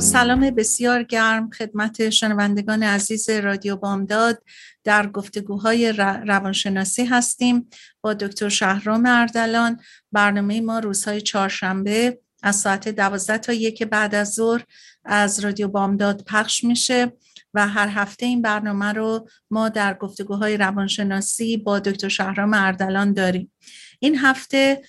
[0.00, 4.42] سلام بسیار گرم خدمت شنوندگان عزیز رادیو بامداد.
[4.84, 5.92] در گفتگوهای
[6.26, 7.68] روانشناسی هستیم
[8.00, 9.80] با دکتر شهرام اردلان.
[10.12, 14.64] برنامه ما روزهای چهارشنبه از ساعت دوازده تا یک بعد از ظهر
[15.04, 17.12] از رادیو بامداد پخش میشه
[17.54, 23.52] و هر هفته این برنامه رو ما در گفتگوهای روانشناسی با دکتر شهرام اردلان داریم.
[24.04, 24.82] این هفته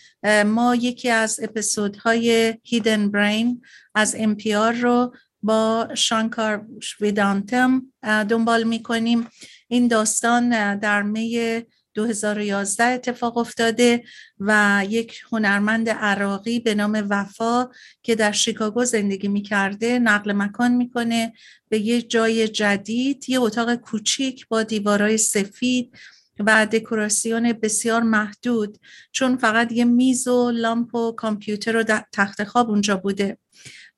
[0.45, 3.61] ما یکی از اپیزودهای هیدن برین
[3.95, 6.65] از NPR رو با شانکار
[7.01, 9.27] ویدانتم دنبال می‌کنیم.
[9.67, 11.61] این داستان در می
[11.93, 14.03] 2011 اتفاق افتاده
[14.39, 17.67] و یک هنرمند عراقی به نام وفا
[18.03, 21.33] که در شیکاگو زندگی می‌کرده نقل مکان می‌کنه.
[21.69, 25.97] به یه جای جدید یه اتاق کوچیک با دیوارای سفید
[26.39, 28.77] و دکوراسیون بسیار محدود
[29.11, 33.37] چون فقط یه میز و لامپ و کامپیوتر و تخت خواب اونجا بوده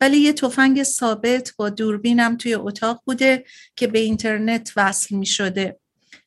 [0.01, 3.45] ولی یه تفنگ ثابت با دوربینم توی اتاق بوده
[3.75, 5.79] که به اینترنت وصل می شده.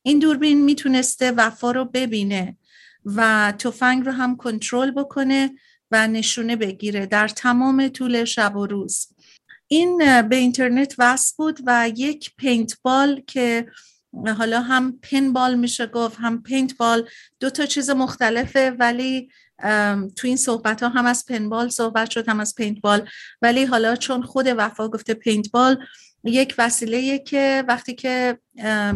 [0.02, 2.56] این دوربین می‌تونسته وفا رو ببینه
[3.04, 5.50] و تفنگ رو هم کنترل بکنه
[5.90, 9.08] و نشونه بگیره در تمام طول شب و روز
[9.66, 13.66] این به اینترنت وصل بود و یک پینت بال که
[14.38, 17.08] حالا هم pinball میشه گفت هم paintball
[17.40, 19.30] دو تا چیز مختلفه ولی
[20.16, 23.08] تو این صحبت ها هم از pinball صحبت شد هم از paintball
[23.42, 25.84] ولی حالا چون خود وفا گفته paintball
[26.24, 28.38] یک وسیله که وقتی که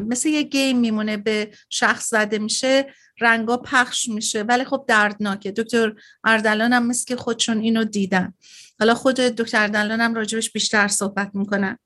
[0.09, 2.87] مثل یه game میمونه به شخص زده میشه
[3.21, 4.43] رنگا پخش میشه.
[4.43, 5.51] ولی خب دردناکه.
[5.51, 8.35] دکتر اردلان هم مثل که خودشون اینو دیدن.
[8.81, 11.79] حالا خود دکتر اردلان هم راجبش بیشتر صحبت می‌کنن.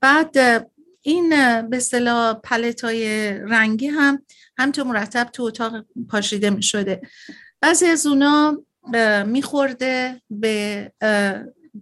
[0.00, 0.36] بعد
[1.06, 1.28] این
[1.62, 4.22] به اصطلاح پلت های رنگی هم
[4.58, 7.02] همینطور مرتب تو اتاق پاشیده می شده
[7.60, 8.62] بعضی از اونا
[9.26, 10.92] میخورده به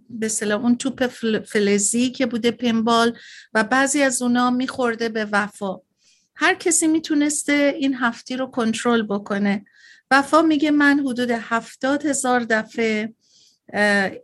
[0.09, 1.07] به اون توپ
[1.45, 3.17] فلزی که بوده پنبال
[3.53, 5.77] و بعضی از اونا میخورده به وفا.
[6.35, 9.65] هر کسی می‌تونسته این هفتی رو کنترل بکنه.
[10.11, 13.13] وفا میگه من حدود هفتاد هزار دفعه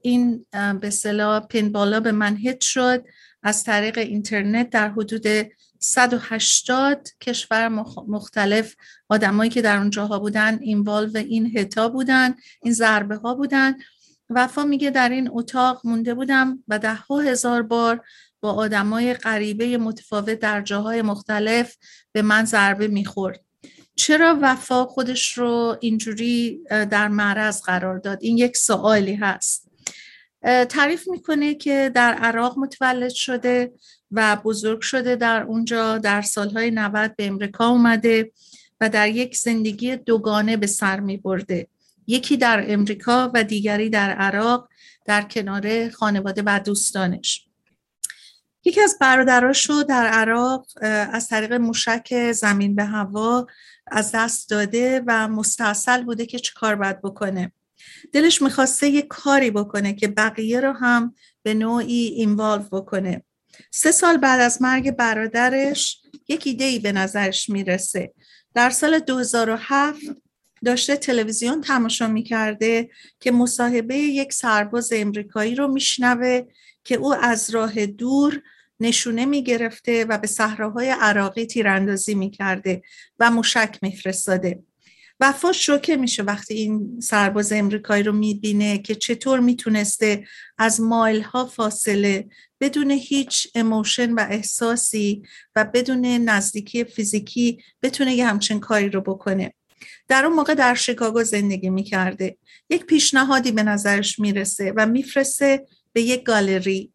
[0.02, 0.46] این
[0.82, 3.06] به صلاح پنبالا به من هیت شد.
[3.44, 5.26] از طریق اینترنت در حدود
[5.80, 7.68] 180 کشور
[8.08, 8.76] مختلف
[9.10, 13.74] آدمایی که در اونجاها بودن اینوالو این هتا بودن این ضربه ها بودن.
[14.30, 18.06] وفا میگه در این اتاق مونده بودم و ده ها هزار بار
[18.42, 21.76] با آدمای غریبه متفاوت در جاهای مختلف
[22.12, 23.40] به من ضربه می‌خورد.
[23.96, 29.71] چرا وفا خودش رو اینجوری در معرض قرار داد؟ این یک سوالی هست.
[30.44, 33.72] تعریف می‌کنه که در عراق متولد شده
[34.12, 38.32] و بزرگ شده در اونجا در سالهای 90 به امریکا اومده
[38.82, 41.68] و در یک زندگی دوگانه به سر می برده.
[42.08, 44.70] یکی در امریکا و دیگری در عراق
[45.06, 47.48] در کنار خانواده و دوستانش
[48.64, 50.68] یکی از برادراش رو در عراق
[51.12, 53.48] از طریق موشک زمین به هوا
[53.88, 57.52] از دست داده و مستاصل بوده که چه کار باید بکنه
[58.12, 63.24] دلش می‌خواسته یه کاری بکنه که بقیه رو هم به نوعی اینوالو بکنه.
[63.72, 68.14] سه سال بعد از مرگ برادرش یک ایده به نظرش می‌رسه.
[68.54, 70.00] در سال 2007
[70.66, 72.90] داشته تلویزیون تماشا می‌کرده
[73.20, 76.42] که مصاحبه یک سرباز امریکایی رو میشنوه
[76.84, 78.42] که او از راه دور
[78.80, 82.82] نشونه می‌گرفته و به صحراهای عراقی تیراندازی می‌کرده
[83.20, 84.64] و مشک میفرستاده.
[85.22, 90.26] وفا شوکه میشه وقتی این سرباز امریکایی رو می‌بینه که چطور می‌تونسته
[90.58, 92.28] از مایل ها فاصله
[92.62, 95.24] بدون هیچ اموشن و احساسی
[95.56, 99.54] و بدون نزدیکی فیزیکی بتونه یه همچین کاری رو بکنه.
[100.08, 102.38] در اون موقع در شیکاگو زندگی می‌کرده.
[102.70, 106.94] یک پیشنهادی به نظرش می‌رسه و میفرسته به یک گالری.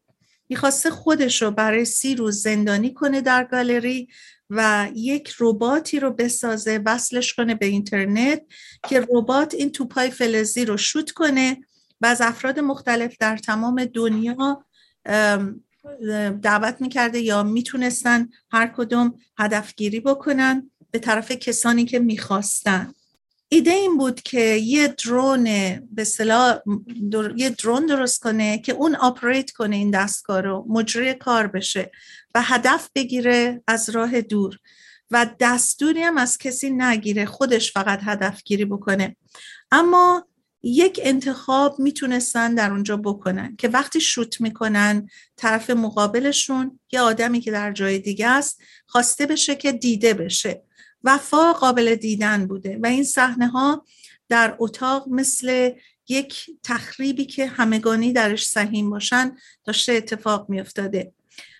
[0.48, 4.08] می‌خواسته خودش رو برای سی روز زندانی کنه در گالری
[4.50, 8.42] و یک رباتی رو بسازه وصلش کنه به اینترنت
[8.88, 11.58] که ربات این توپای فلزی رو شوت کنه
[12.00, 14.64] و از افراد مختلف در تمام دنیا
[16.42, 22.92] دعوت می‌کرده یا می‌تونستن هر کدوم هدفگیری بکنن به طرف کسانی که می‌خواستن.
[23.48, 25.44] ایده این بود که یه درون
[25.90, 26.58] به صلاح
[27.36, 31.90] یه درون درست کنه که اون آپریت کنه این دستگاه رو مجری کار بشه.
[32.36, 34.58] و هدف بگیره از راه دور
[35.10, 39.16] و دستوری هم از کسی نگیره خودش فقط هدف گیری بکنه.
[39.70, 40.26] اما
[40.62, 47.50] یک انتخاب می‌تونستن در اونجا بکنن که وقتی شوت می‌کنن طرف مقابلشون یه آدمی که
[47.50, 50.62] در جای دیگه است خواسته بشه که دیده بشه.
[51.04, 53.84] وفا قابل دیدن بوده و این صحنه ها
[54.28, 55.70] در اتاق مثل
[56.08, 61.12] یک تخریبی که همگانی درش سهیم باشن داشته اتفاق میافتاده.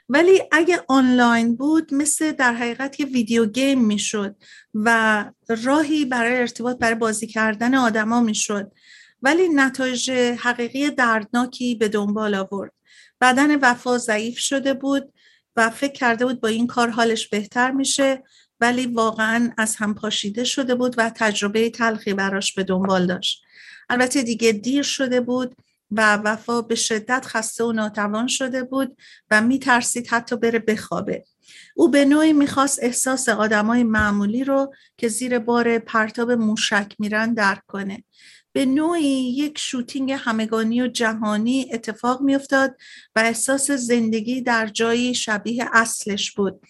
[0.08, 4.36] ولی اگه آنلاین بود مثل در حقیقت یه ویدیو گیم می‌شد
[4.74, 5.24] و
[5.64, 8.72] راهی برای ارتباط برای بازی کردن آدما می‌شد.
[9.22, 12.72] ولی نتایج حقیقی دردناکی به دنبال آورد.
[13.20, 15.12] بدن وفا ضعیف شده بود
[15.56, 18.22] و فکر کرده بود با این کار حالش بهتر میشه
[18.60, 23.42] ولی واقعا از هم پاشیده شده بود و تجربه تلخی براش به دنبال داشت.
[23.88, 25.56] البته دیگه دیر شده بود
[25.90, 28.96] و وفا به شدت خسته و ناتوان شده بود
[29.30, 31.24] و میترسید حتی بره بخوابه.
[31.76, 37.62] او به نوعی می‌خواست احساس آدمای معمولی رو که زیر بار پرتاب موشک میرن درک
[37.66, 38.04] کنه.
[38.52, 42.76] به نوعی یک شوتینگ همگانی و جهانی اتفاق میافتاد
[43.16, 46.60] و احساس زندگی در جایی شبیه اصلش بود.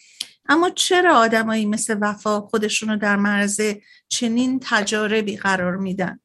[0.48, 3.60] اما چرا آدمایی مثل وفا خودشون رو در معرض
[4.08, 6.20] چنین تجاربی قرار میدن؟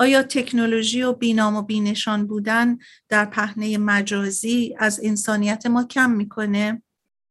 [0.00, 2.78] آیا تکنولوژی و بینام و بینشان بودن
[3.08, 6.82] در پهنه مجازی از انسانیت ما کم می‌کنه؟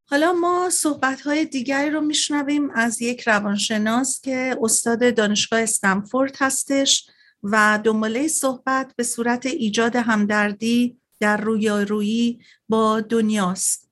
[0.09, 7.09] حالا ما صحبت های دیگری رو میشنویم از یک روانشناس که استاد دانشگاه استنفورد هستش
[7.43, 13.89] و دنباله صحبت به صورت ایجاد همدردی در رویارویی با دنیاست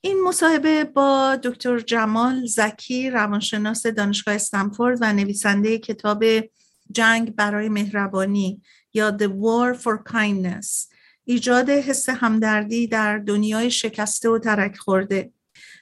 [0.00, 6.24] این مصاحبه با دکتر جمال زکی روانشناس دانشگاه استنفورد و نویسنده کتاب
[6.90, 8.62] جنگ برای مهربانی
[8.94, 10.88] یا The War for Kindness
[11.24, 15.32] ایجاد حس همدردی در دنیای شکسته و ترک خورده.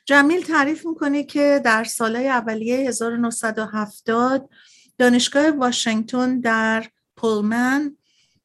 [0.04, 4.50] جمیل تعریف می‌کنه که در سالهای اولیه 1970
[4.98, 6.86] دانشگاه واشنگتن در
[7.16, 7.96] پولمن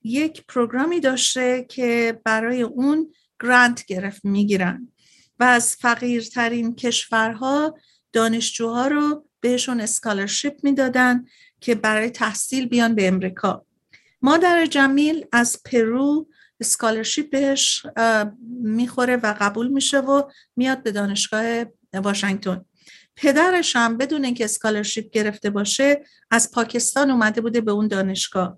[0.04, 3.14] یک پروگرامی داشته که برای اون
[3.44, 4.92] گرانت گرفت می‌گیرن.
[5.40, 7.78] و از فقیرترین کشورها
[8.14, 11.26] دانشجوها رو بهشون scholarship می‌دادن
[11.62, 13.66] که برای تحصیل بیان به امریکا.
[14.22, 16.28] مادر جمیل از پرو
[16.60, 17.86] scholarship بهش
[18.64, 20.24] می‌خوره و قبول میشه و
[20.56, 22.66] میاد به دانشگاه واشنگتن.
[23.16, 28.58] پدرش هم بدون اینکه scholarship گرفته باشه از پاکستان اومده بوده به اون دانشگاه.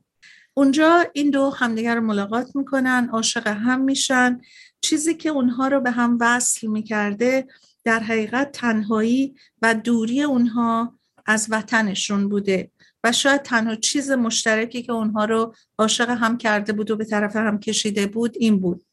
[0.53, 4.41] اونجا این دو همدیگر رو ملاقات می‌کنن عاشق هم میشن.
[4.81, 7.47] چیزی که اونها رو به هم وصل می‌کرده
[7.83, 12.71] در حقیقت تنهایی و دوری اونها از وطنشون بوده.
[13.03, 17.35] و شاید تنها چیز مشترکی که اونها رو عاشق هم کرده بود و به طرف
[17.35, 18.85] هم کشیده بود این بود.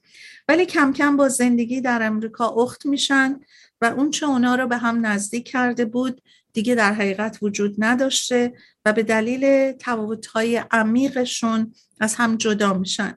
[0.49, 3.41] ولی کم کم با زندگی در امریکا اخت میشن
[3.81, 8.53] و اون چه اونها رو به هم نزدیک کرده بود دیگه در حقیقت وجود نداشته
[8.85, 13.15] و به دلیل تفاوت‌های عمیقشون از هم جدا میشن.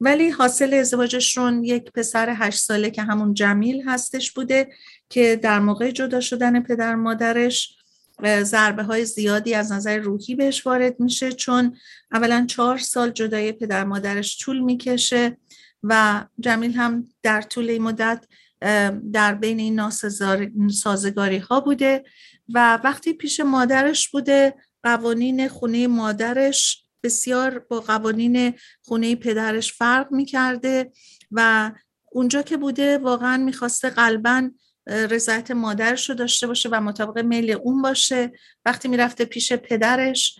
[0.00, 4.68] ولی حاصل ازدواجشون یک پسر هشت ساله که همون جمیل هستش بوده
[5.08, 7.77] که در موقع جدا شدن پدر مادرش
[8.24, 11.76] ضربه های زیادی از نظر روحی بهش وارد میشه چون
[12.12, 15.36] اولا چهار سال جدای پدر مادرش طول می‌کشه
[15.82, 18.24] و جمیل هم در طول این مدت
[19.12, 19.80] در بین این
[20.54, 22.04] ناسازگاری ها بوده
[22.54, 30.92] و وقتی پیش مادرش بوده قوانین خونه مادرش بسیار با قوانین خونه پدرش فرق می‌کرده
[31.30, 31.72] و
[32.12, 34.50] اونجا که بوده واقعا می‌خواسته قلبا
[34.88, 38.32] رضایت مادرش رو داشته باشه و مطابق میل اون باشه.
[38.64, 40.38] وقتی می‌رفته پیش پدرش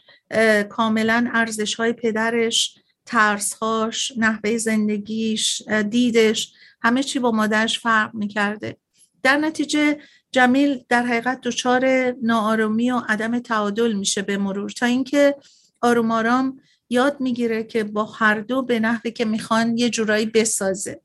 [0.68, 6.52] کاملا ارزش های پدرش ترسهاش نحوه زندگیش دیدش
[6.82, 8.76] همه چی با مادرش فرق می‌کرده.
[9.22, 9.98] در نتیجه
[10.32, 14.70] جمیل در حقیقت دچار ناآرامی و عدم تعادل میشه به مرور.
[14.70, 15.36] تا اینکه
[15.80, 21.00] آروم آرام یاد می‌گیره که با هر دو به نحوی که می‌خوان یه جورایی بسازه.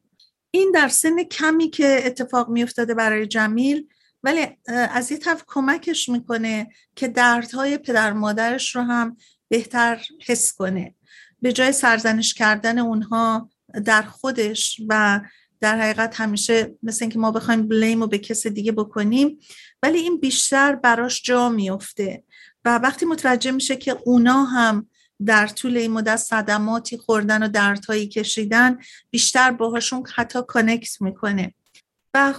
[0.55, 3.87] این در سن کمی که اتفاق میافتاده برای جمیل
[4.23, 9.17] ولی از یه طرف کمکش می‌کنه که دردهای پدر مادرش رو هم
[9.49, 10.95] بهتر حس کنه.
[11.41, 13.49] به جای سرزنش کردن اونها
[13.85, 15.21] در خودش و
[15.61, 19.39] در حقیقت همیشه مثل اینکه ما بخوایم بلیم رو به کس دیگه بکنیم
[19.83, 22.23] ولی این بیشتر براش جا میفته
[22.65, 24.89] و وقتی متوجه میشه که اونا هم
[25.25, 28.77] در طول این مدت صدماتی خوردن و دردهایی کشیدن
[29.09, 31.53] بیشتر باهاشون حتی کانکت می‌کنه.
[32.13, 32.33] و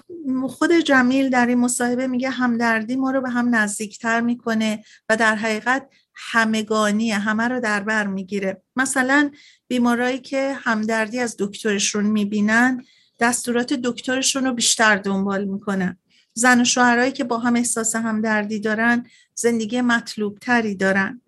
[0.48, 5.34] خود جمیل در این مصاحبه میگه همدردی ما رو به هم نزدیکتر می‌کنه و در
[5.34, 8.62] حقیقت همگانی همه رو در بر می‌گیره.
[8.76, 9.30] مثلا
[9.68, 12.84] بیمارایی که همدردی از دکترشون می‌بینن
[13.20, 15.98] دستورات دکترشون رو بیشتر دنبال می‌کنن.
[16.34, 21.20] زن و شوهرایی که با هم احساس همدردی دارن زندگی مطلوب تری دارن.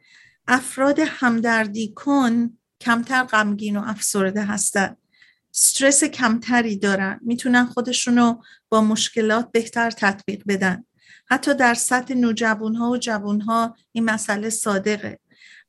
[0.48, 4.96] افراد همدردی کن کمتر غمگین و افسرده هستن.
[5.54, 7.20] استرس کمتری دارن.
[7.22, 10.84] می‌تونن خودشونو با مشکلات بهتر تطبیق بدن.
[11.28, 15.18] حتی در سطح نوجوان ها و جوان ها این مسئله صادقه.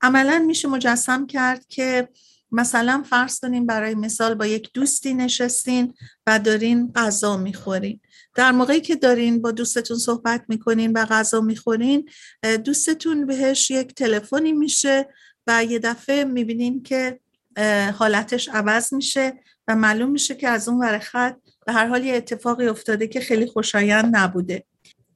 [0.02, 2.10] عملا میشه مجسم کرد که
[2.52, 5.94] مثلا فرض کنیم برای مثال با یک دوستی نشستین
[6.28, 8.00] و دارین غذا می‌خورین.
[8.38, 12.10] در موقعی که دارین با دوستتون صحبت می‌کنین و غذا می‌خورین
[12.65, 15.10] دوستتون بهش یک تلفنی میشه
[15.48, 17.20] و یه دفعه می‌بینین که
[17.94, 19.34] حالتش عوض میشه
[19.67, 23.20] و معلوم میشه که از اون ور خط به هر حال یه اتفاقی افتاده که
[23.20, 24.63] خیلی خوشایند نبوده.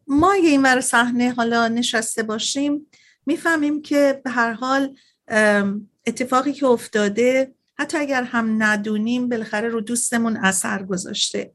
[0.07, 2.87] ما اگه این ور صحنه حالا نشسته باشیم
[3.25, 4.95] می‌فهمیم که به هر حال
[6.07, 11.51] اتفاقی که افتاده حتی اگر هم ندونیم بالاخره رو دوستمون اثر گذاشته.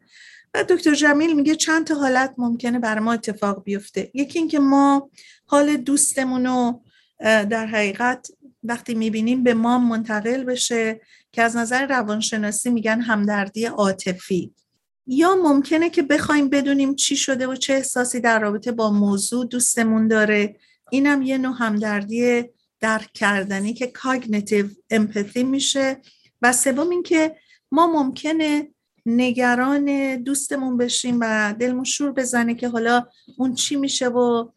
[0.55, 4.11] و دکتر جمیل میگه چند تا حالت ممکنه بر ما اتفاق بیفته.
[4.15, 5.11] یکی اینکه ما
[5.47, 6.83] حال دوستمون رو
[7.21, 8.29] در حقیقت
[8.63, 11.01] وقتی می‌بینیم به ما منتقل بشه
[11.33, 14.55] که از نظر روانشناسی میگن همدردی عاطفی.
[15.07, 20.09] یا ممکنه که بخوایم بدونیم چی شده و چه احساسی در رابطه با موضوع دوستمون
[20.09, 20.57] داره.
[20.91, 22.45] اینم یه نوع همدردی
[22.81, 26.01] درک کردنی که کاگنیتیو امپاتی میشه.
[26.43, 27.37] و سوم اینکه
[27.73, 28.69] ما ممکنه
[29.07, 33.07] نگران دوستمون بشیم و دلمون شور بزنه که حالا
[33.39, 34.49] اون چی میشه و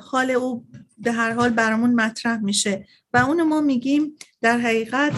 [0.00, 0.66] حال او
[0.98, 2.86] به هر حال برامون مطرح میشه.
[3.12, 5.12] و اون ما میگیم در حقیقت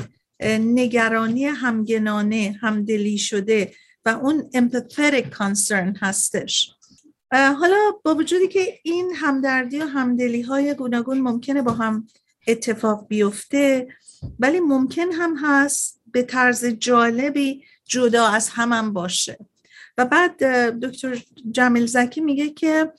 [0.61, 3.73] نگرانی همگنانه همدلی شده
[4.05, 6.73] و اون empathetic concern هستش.
[7.33, 12.07] حالا با وجودی که این همدردی و همدلی های گوناگون ممکنه با هم
[12.47, 13.89] اتفاق بیفته
[14.39, 19.39] ولی ممکن هم هست به طرز جالبی جدا از هم, باشه.
[19.99, 20.45] و بعد
[20.81, 22.93] دکتر جمیل زکی میگه که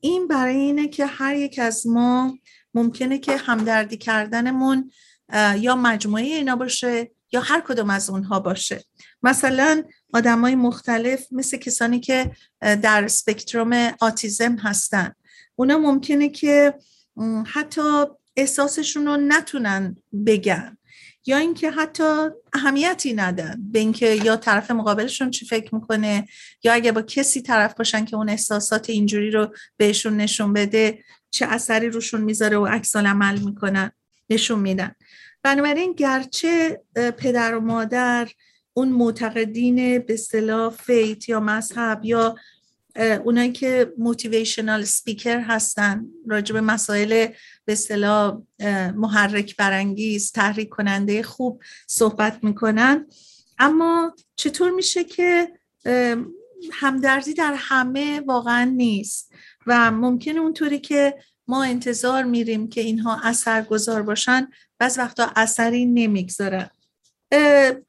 [0.00, 2.38] این برای اینه که هر یک از ما
[2.74, 4.90] ممکنه که همدردی کردنمون
[5.56, 8.84] یا مجموعه اینا باشه یا هر کدوم از اونها باشه.
[9.22, 12.30] مثلا آدم های مختلف مثل کسانی که
[12.60, 15.12] در سپکتروم آتیزم هستن.
[15.56, 16.74] اونا ممکنه که
[17.46, 18.04] حتی
[18.36, 20.77] احساسشون رو نتونن بگن.
[21.28, 26.28] یا اینکه حتی اهمیتی ندن به اینکه یا طرف مقابلشون چی فکر می‌کنه
[26.64, 31.46] یا اگه با کسی طرف باشن که اون احساسات اینجوری رو بهشون نشون بده چه
[31.46, 33.92] اثری روشون می‌ذاره و عکس عمل می‌کنن
[34.30, 34.94] نشون میدن.
[35.42, 38.28] بنابراین گرچه پدر و مادر
[38.74, 42.36] اون معتقدین به اصطلاح فیت یا مذهب یا
[43.24, 47.26] اونایی که موتیویشنال سپیکر هستن راجع مسائل
[47.68, 48.38] به اصطلاح
[48.94, 53.06] محرک برانگیز تحریک کننده خوب صحبت می‌کنن.
[53.58, 55.52] اما چطور میشه که
[56.72, 59.32] همدردی در همه واقعا نیست
[59.66, 61.14] و ممکنه اونطوری که
[61.48, 64.48] ما انتظار میریم که اینها اثر گذار باشن
[64.78, 66.70] بعض وقتا اثری نمی‌گذارن.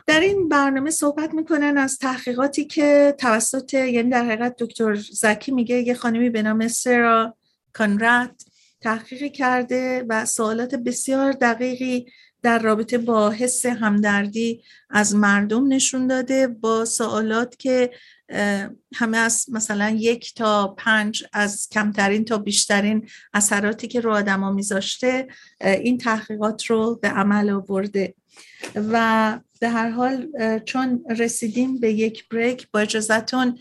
[0.07, 5.75] در این برنامه صحبت می‌کنن از تحقیقاتی که توسط یعنی در حقیقت دکتر زکی میگه
[5.75, 7.37] یه خانمی به نام سرا
[7.73, 8.48] کانرات
[8.81, 12.05] تحقیق کرده و سوالات بسیار دقیقی
[12.41, 17.91] در رابطه با حس همدردی از مردم نشون داده با سوالات که
[18.95, 25.27] همه از مثلا یک تا پنج از کمترین تا بیشترین اثراتی که رو آدما میذاشته
[25.61, 28.13] این تحقیقات رو به عمل آورده.
[28.75, 30.27] و به هر حال
[30.65, 33.59] چون رسیدیم به یک بریک با اجازتون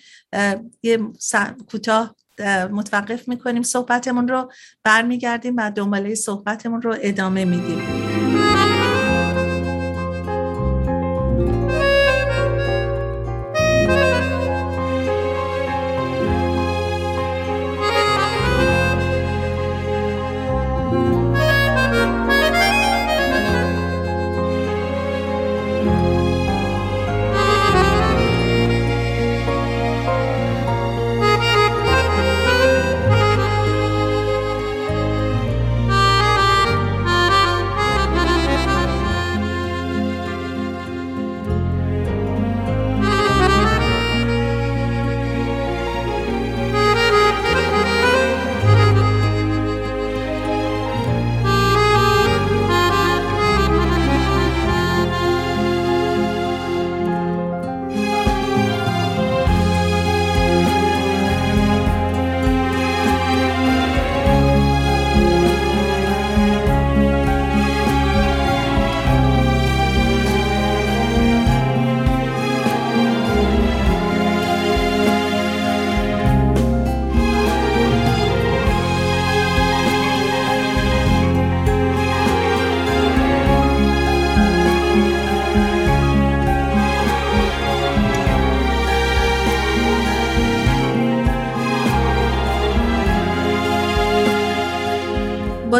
[0.82, 0.98] یه
[1.70, 2.16] کوتاه
[2.70, 4.52] متوقف می‌کنیم صحبتمون رو
[4.84, 8.17] برمیگردیم و دنباله صحبتمون رو ادامه میدیم.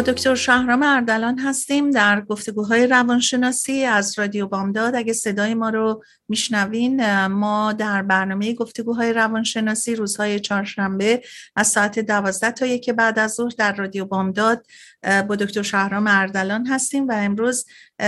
[0.01, 4.95] دکتر شهرام اردلان هستیم در گفتگوهای روانشناسی از رادیو بامداد.
[4.95, 11.21] اگه صدای ما رو میشنوین ما در برنامه گفتگوهای روانشناسی روزهای چهارشنبه
[11.55, 14.65] از ساعت دوازده تا یک بعد از ظهر در رادیو بامداد
[15.03, 17.65] با دکتر شهرام اردلان هستیم و امروز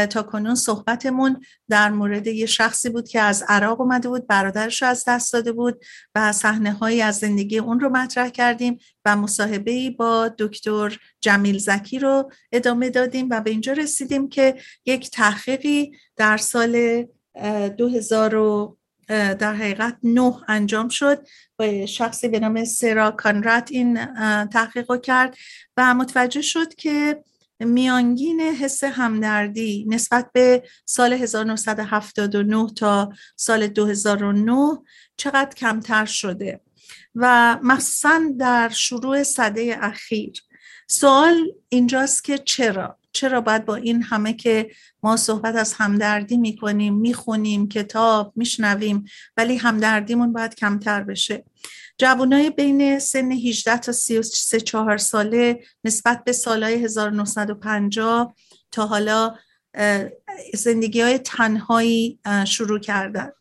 [0.10, 5.04] تا کنون صحبتمون در مورد یه شخصی بود که از عراق اومده بود برادرش از
[5.08, 10.32] دست داده بود و صحنه هایی از زندگی اون رو مطرح کردیم و مصاحبه با
[10.40, 14.56] دکتر جمیل زکی رو ادامه دادیم و به اینجا رسیدیم که
[14.86, 17.06] یک تحقیقی در سال
[17.78, 18.36] 2000
[19.12, 21.28] در حقیقت نه انجام شد.
[21.58, 24.06] با شخصی به نام سرا کانرات این
[24.46, 25.38] تحقیق رو کرد
[25.78, 27.24] و متوجه شد که
[27.60, 34.78] میانگین حس همدردی نسبت به سال 1979 تا سال 2009
[35.18, 36.62] چقدر کمتر شده
[37.16, 40.34] و مخصوصا در شروع صده اخیر.
[40.88, 44.72] سوال اینجاست که چرا؟ چرا باید با این همه که
[45.04, 49.06] ما صحبت از همدردی می‌کنیم می‌خونیم کتاب میشنویم
[49.38, 51.46] ولی همدردیمون باید کمتر بشه.
[51.98, 58.36] جوانای بین سن 18 تا 33 4 ساله نسبت به سالهای 1950
[58.72, 59.36] تا حالا
[60.54, 63.32] زندگی های تنهایی شروع کردن.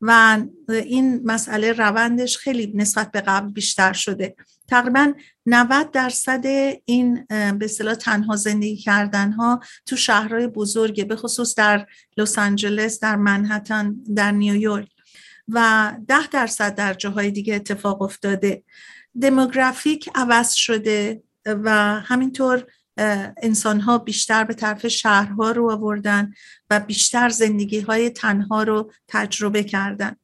[0.00, 4.36] و این مسئله روندش خیلی نسبت به قبل بیشتر شده.
[4.68, 5.12] تقریبا
[5.48, 6.46] 90 درصد
[6.84, 13.00] این به اصطلاح تنها زندگی کردن ها تو شهرهای بزرگه به خصوص در لس آنجلس
[13.00, 14.88] در منحتن در نیویورک
[15.48, 18.62] و 10 درصد در جاهای دیگه اتفاق افتاده.
[19.20, 22.64] دموگرافیک عوض شده و همینطور
[23.42, 26.32] انسان ها بیشتر به طرف شهرها رو آوردن
[26.70, 30.16] و بیشتر زندگی های تنها رو تجربه کردن.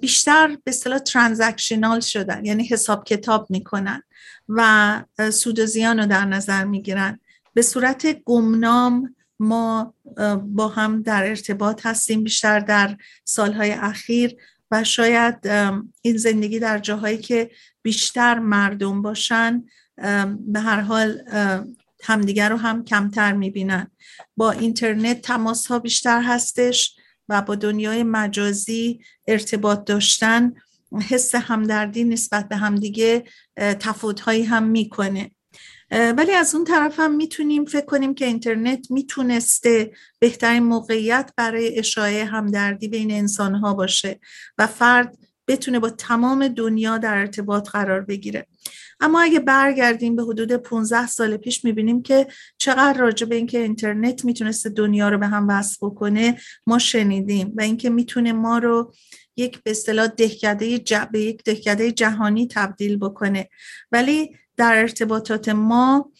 [0.00, 4.02] بیشتر به اصطلاح ترانزکشنال شدن یعنی حساب کتاب می‌کنن
[4.48, 7.20] و سود و زیان رو در نظر می‌گیرن.
[7.54, 9.94] به صورت گمنام ما
[10.42, 14.36] با هم در ارتباط هستیم بیشتر در سالهای اخیر
[14.70, 15.46] و شاید
[16.02, 17.50] این زندگی در جاهایی که
[17.82, 19.64] بیشتر مردم باشن
[20.38, 21.20] به هر حال
[22.02, 23.90] همدیگر رو هم کمتر می‌بینن.
[24.36, 26.97] با اینترنت تماس ها بیشتر هستش.
[27.28, 30.54] و با دنیای مجازی ارتباط داشتن
[31.08, 33.24] حس همدردی نسبت به همدیگه
[34.24, 35.30] هایی هم می‌کنه.
[35.90, 42.24] ولی از اون طرف هم می‌تونیم فکر کنیم که اینترنت می‌تونسته بهترین موقعیت برای اشاعه
[42.24, 44.20] همدردی بین انسان ها باشه
[44.58, 48.46] و فرد بتونه با تمام دنیا در ارتباط قرار بگیره.
[49.00, 52.26] اما اگه برگردیم به حدود 15 سال پیش می‌بینیم که
[52.58, 57.62] چقدر راجع به اینکه اینترنت می‌تونسته دنیا رو به هم وصل بکنه ما شنیدیم و
[57.62, 58.92] اینکه می‌تونه ما رو
[59.36, 60.78] یک به اصطلاح دهکده
[61.12, 63.48] به یک دهکده جهانی تبدیل بکنه.
[63.92, 66.12] ولی در ارتباطات ما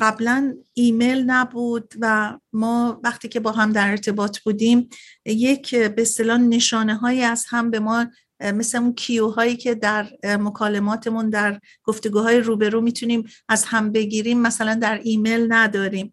[0.00, 4.88] قبلا ایمیل نبود و ما وقتی که با هم در ارتباط بودیم
[5.26, 8.06] یک به اصطلاح نشانه هایی از هم به ما
[8.44, 14.74] مثل اون کیو هایی که در مکالماتمون در گفتگوهای روبرو می‌تونیم از هم بگیریم مثلا
[14.74, 16.12] در ایمیل نداریم.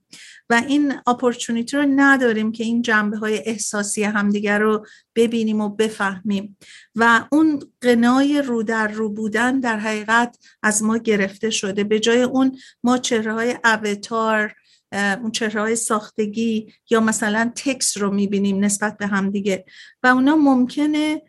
[0.50, 6.58] و این اپورتونیتی رو نداریم که این جنبه های احساسی همدیگر رو ببینیم و بفهمیم.
[6.96, 11.84] و اون قنای رو در رو بودن در حقیقت از ما گرفته شده.
[11.84, 14.54] به جای اون ما چهره های اوتار
[14.94, 19.66] اون چهره های ساختگی یا مثلا تکس رو می‌بینیم نسبت به همدیگه
[20.04, 21.22] و اونا ممکنه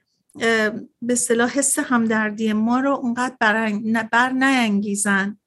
[1.03, 3.37] به صلاح حس همدردی ما رو اونقدر
[4.13, 5.39] بر نینگیزن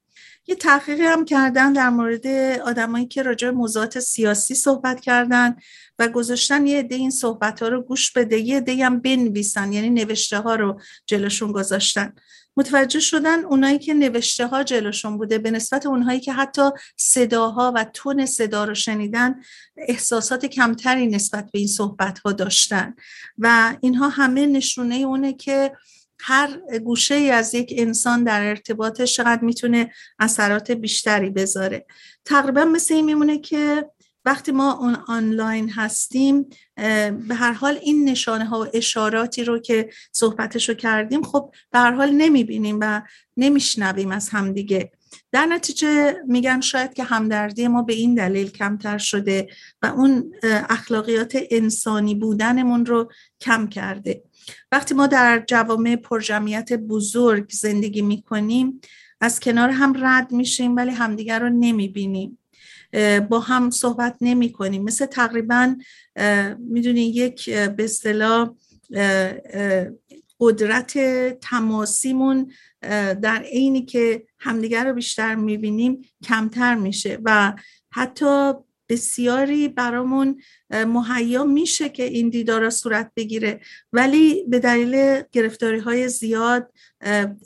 [0.46, 2.26] یه تحقیقی هم کردن در مورد
[2.60, 5.56] آدمایی که راجع موضوعات سیاسی صحبت کردن
[5.98, 9.90] و گذاشتن یه عده این صحبت ها رو گوش بده یه عده هم بنویسن یعنی
[9.90, 12.14] نوشته ها رو جلوشون گذاشتن.
[12.56, 17.84] متوجه شدن اونایی که نوشته ها جلوشون بوده به نسبت اونهایی که حتی صداها و
[17.84, 19.34] تون صدا رو شنیدن
[19.76, 22.94] احساسات کمتری نسبت به این صحبت ها داشتن.
[23.38, 25.72] و اینها همه نشونه اونه که
[26.20, 31.86] هر گوشه ای از یک انسان در ارتباطش چقدر می‌تونه اثرات بیشتری بذاره.
[32.24, 33.90] تقریبا مثل این میمونه که
[34.26, 36.46] وقتی ما اون آنلاین هستیم
[37.28, 41.78] به هر حال این نشانه ها و اشاراتی رو که صحبتش رو کردیم خب به
[41.78, 43.02] هر حال نمی‌بینیم و
[43.36, 44.90] نمیشنویم از همدیگه
[45.32, 49.46] در نتیجه میگم شاید که همدردی ما به این دلیل کمتر شده
[49.82, 53.10] و اون اخلاقیات انسانی بودنمون رو
[53.40, 54.22] کم کرده.
[54.72, 58.80] وقتی ما در جوامع پرجمعیت بزرگ زندگی می‌کنیم
[59.20, 62.38] از کنار هم رد میشیم ولی همدیگر رو نمی‌بینیم.
[63.28, 64.82] با هم صحبت نمی کنیم.
[64.84, 65.76] مثل تقریبا
[66.58, 68.50] می‌دونی یک به اصطلاح
[70.40, 70.98] قدرت
[71.40, 72.52] تماسیمون
[73.22, 77.54] در عینی که همدیگر رو بیشتر می‌بینیم کمتر میشه و
[77.92, 78.52] حتی
[78.88, 83.60] بسیاری برامون مهیا میشه که این دیدارا صورت بگیره.
[83.92, 86.72] ولی به دلیل گرفتاری های زیاد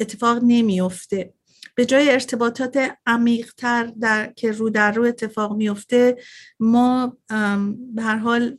[0.00, 1.33] اتفاق نمیفته
[1.74, 6.16] به جای ارتباطات عمیقتر در که رو در رو اتفاق میفته
[6.61, 7.16] ما
[7.94, 8.59] به هر حال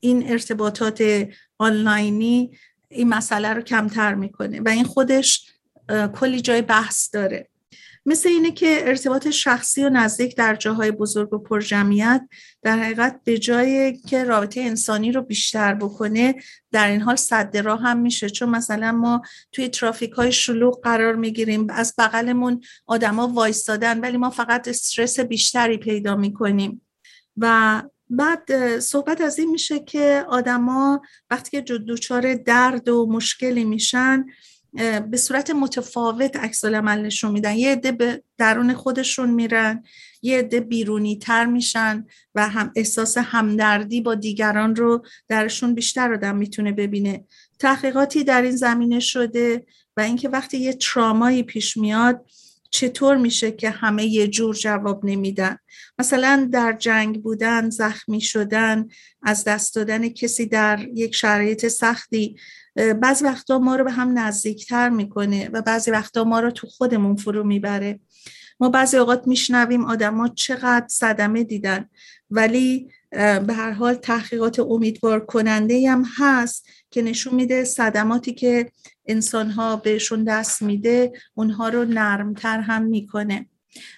[0.00, 2.50] این ارتباطات آنلاینی
[2.88, 5.52] این مسئله رو کمتر می‌کنه و این خودش
[6.14, 7.48] کلی جای بحث داره.
[8.06, 12.28] مثل اینه که ارتباط شخصی و نزدیک در جاهای بزرگ و پرجمعیت
[12.62, 16.34] در حقیقت به جای که رابطه انسانی رو بیشتر بکنه
[16.72, 18.30] در این حال صد راه هم میشه.
[18.30, 24.30] چون مثلا ما توی ترافیک های شلوغ قرار می‌گیریم از بغلمون آدما وایستادن ولی ما
[24.30, 26.82] فقط استرس بیشتری پیدا می‌کنیم.
[27.36, 34.24] و بعد صحبت از این میشه که آدما وقتی که دچار درد و مشکلی میشن
[35.10, 37.54] به صورت متفاوت عکس العمل نشون میدن.
[37.54, 39.84] یه عده به درون خودشون میرن
[40.22, 46.36] یه عده بیرونی تر میشن و هم احساس همدردی با دیگران رو درشون بیشتر آدم
[46.36, 47.24] می‌تونه ببینه.
[47.58, 49.64] تحقیقاتی در این زمینه شده
[49.96, 52.26] و اینکه وقتی یه ترامایی پیش میاد
[52.70, 55.56] چطور میشه که همه یه جور جواب نمیدن؟
[55.98, 58.88] مثلا در جنگ بودن زخمی شدن
[59.22, 62.36] از دست دادن کسی در یک شرایط سختی
[63.00, 67.16] بعضی وقتا ما رو به هم نزدیکتر می‌کنه و بعضی وقتا ما رو تو خودمون
[67.16, 68.00] فرو می‌بره.
[68.60, 71.88] ما بعضی اوقات میشنویم آدما چقدر صدمه دیدن
[72.30, 78.72] ولی به هر حال تحقیقات امیدوار کننده هم هست که نشون میده صدماتی که
[79.06, 83.46] انسان ها بهشون دست میده اونها رو نرمتر هم می‌کنه.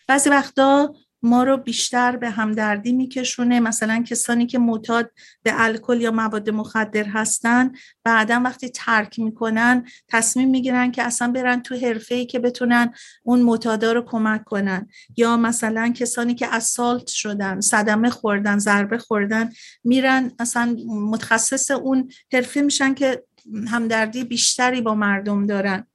[0.09, 3.61] بعضی وقتا ما رو بیشتر به همدردی میکشونه.
[3.61, 5.11] مثلا کسانی که معتاد
[5.43, 7.73] به الکل یا مواد مخدر هستن
[8.05, 13.43] بعدا وقتی ترک می‌کنن تصمیم می‌گیرن که اصلا برن تو حرفه ای که بتونن اون
[13.43, 14.89] معتادا رو کمک کنن.
[15.17, 19.51] یا مثلا کسانی که اسالت شدن صدمه خوردن ضربه خوردن
[19.85, 23.25] میرن اصلا متخصص اون حرفه میشن که
[23.69, 25.87] همدردی بیشتری با مردم دارن.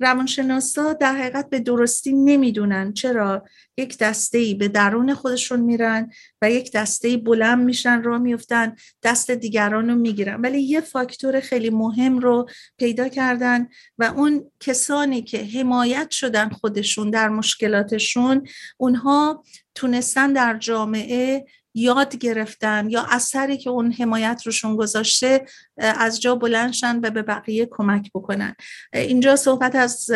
[0.00, 2.92] روانشناسا در حقیقت به درستی نمی‌دونن.
[2.92, 3.44] چرا؟
[3.76, 6.10] یک دسته ای به درون خودشون میرن
[6.42, 10.40] و یک دسته ای بلند میشن را میفتن دست دیگران رو می‌گیرن.
[10.40, 17.10] ولی یه فاکتور خیلی مهم رو پیدا کردن و اون کسانی که حمایت شدن خودشون
[17.10, 21.46] در مشکلاتشون اونها تونستن در جامعه
[21.78, 27.68] یاد گرفتن یا اثری که اون حمایت روشون گذاشته از جا بلندشن و به بقیه
[27.70, 28.54] کمک بکنن.
[28.92, 30.12] اینجا صحبت از 9-11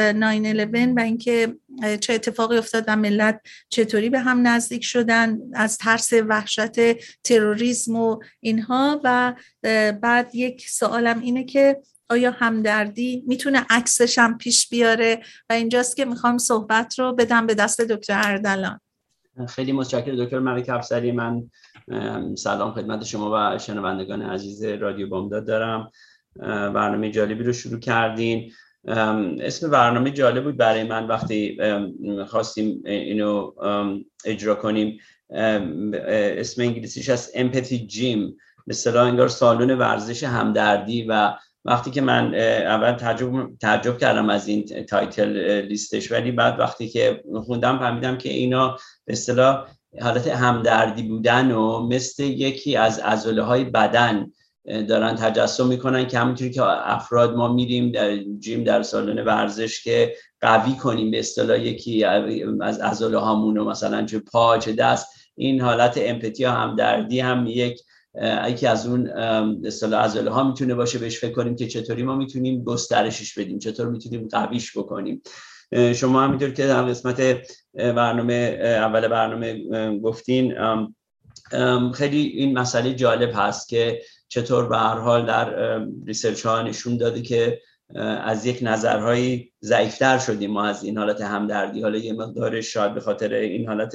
[0.96, 1.56] و اینکه
[2.00, 8.18] چه اتفاقی افتاد و ملت چطوری به هم نزدیک شدن از ترس وحشت تروریسم و
[8.40, 9.00] اینها.
[9.04, 9.34] و
[10.02, 16.04] بعد یک سوالم اینه که آیا همدردی می‌تونه عکسش هم پیش بیاره؟ و اینجاست که
[16.04, 18.80] می‌خوام صحبت رو بدم به دست دکتر اردلان.
[19.48, 21.50] خیلی متشکرم دکتر ملک افسری من
[22.34, 25.90] سلام خدمت شما و شنوندگان عزیز رادیو بامداد دارم.
[26.74, 28.52] برنامه جالبی رو شروع کردین.
[29.40, 31.58] اسم برنامه جالب بود برای من وقتی
[32.26, 33.52] خواستیم اینو
[34.24, 34.98] اجرا کنیم.
[35.30, 41.34] اسم انگلیسیش از empathy gym به انگار سالون ورزش همدردی و
[41.64, 47.24] وقتی که من اول تعجب, تعجب کردم از این title لیستش ولی بعد وقتی که
[47.46, 49.66] خوندم فهمیدم که اینا به اصطلاح
[50.00, 54.30] حالت همدردی بودن و مثل یکی از عضله های بدن
[54.64, 60.14] دارن تجسم می‌کنن که همونطوری که افراد ما میریم در جیم در سالن ورزش که
[60.40, 62.04] قوی کنیم به اصطلاح یکی
[62.60, 67.80] از عضله هامون مثلا چه پا چه دست این حالت امپاتی همدردی هم یک
[68.48, 69.06] یکی از اون
[69.66, 73.88] اصطلاح عضله ها می‌تونه باشه بهش فکر کنیم که چطوری ما می‌تونیم گسترشش بدیم چطور
[73.88, 75.22] می‌تونیم قویش بکنیم.
[75.94, 77.20] شما همینطور که در قسمت
[77.74, 79.58] برنامه اول برنامه
[79.98, 80.54] گفتین
[81.94, 87.22] خیلی این مسئله جالب هست که چطور به هر حال در research ها نشون داده
[87.22, 87.60] که
[88.24, 91.82] از یک نظرهایی ضعیفتر شدیم ما از این حالت همدردی.
[91.82, 93.94] حالا یه مقدار شاید به خاطر این حالت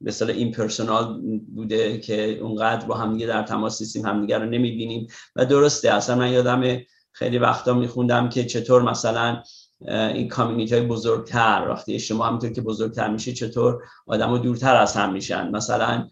[0.00, 1.20] impersonal
[1.54, 5.06] بوده که اونقدر با همدیگه در تماس نیستیم همدیگه رو نمی‌بینیم.
[5.36, 6.80] و درسته اصلا من یادم
[7.12, 9.42] خیلی وقتا میخوندم که چطور مثلا
[9.88, 14.96] این کامیونیتی های بزرگتر وقتی شما همینطور که بزرگتر میشه چطور آدم ها دورتر از
[14.96, 15.50] هم میشن.
[15.50, 16.08] مثلا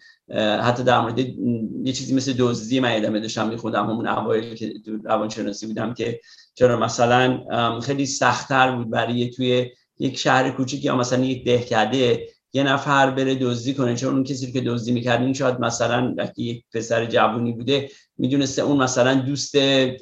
[0.62, 5.66] حتی در مورد یه چیزی مثل دزدی من ادامه داشتم میخوندم همون اوایل که روانشناسی
[5.66, 6.20] بودم که
[6.54, 7.40] چرا مثلا
[7.80, 13.34] خیلی سختتر بود برای توی یک شهر کوچیک یا مثلا یک دهکده یه نفر بره
[13.34, 13.96] دزدی کنه.
[13.96, 18.82] چون اون کسی که دزدی می‌کرد این شاید مثلا وقتی پسر جوونی بوده می‌دونسته اون
[18.82, 19.54] مثلا دوست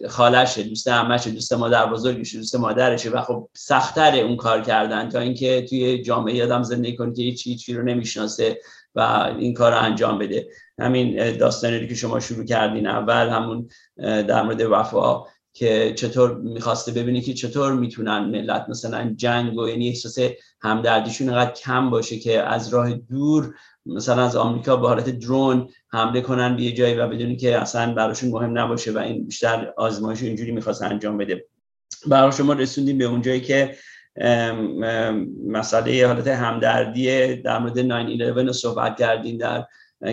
[0.08, 5.18] خالشه دوست عمشه دوست مادر بزرگشه دوست مادرشه و خب سختره اون کار کردن تا
[5.18, 8.60] اینکه توی جامعه آدم زندگی کنه که هیچ چی رو نمی‌شناسه
[8.94, 9.00] و
[9.38, 10.48] این کار رو انجام بده.
[10.78, 12.86] همین داستانی که شما شروع کردین.
[12.86, 19.58] اول همون در مورد وفا که چطور می‌خواسته ببینه که چطور می‌تونن ملت مثلا جنگ
[19.58, 20.18] و یعنی احساس
[20.62, 23.54] همدردیشون اینقدر کم باشه که از راه دور
[23.86, 27.94] مثلا از آمریکا به حالت درون حمله کنن به یه جایی و بدونی که اصلا
[27.94, 31.46] براشون مهم نباشه و این بیشتر آزمایش اینجوری می‌خواست انجام بده.
[32.06, 33.76] برای شما رسوندیم به اون جایی که
[35.46, 39.66] مسئله حالت همدردی در مورد 9 رو صحبت کردیم در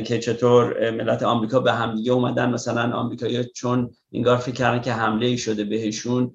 [0.05, 2.49] که چطور ملت آمریکا به همدیگه اومدن.
[2.49, 6.33] مثلا آمریکایی چون انگار فکر کردن که حمله شده بهشون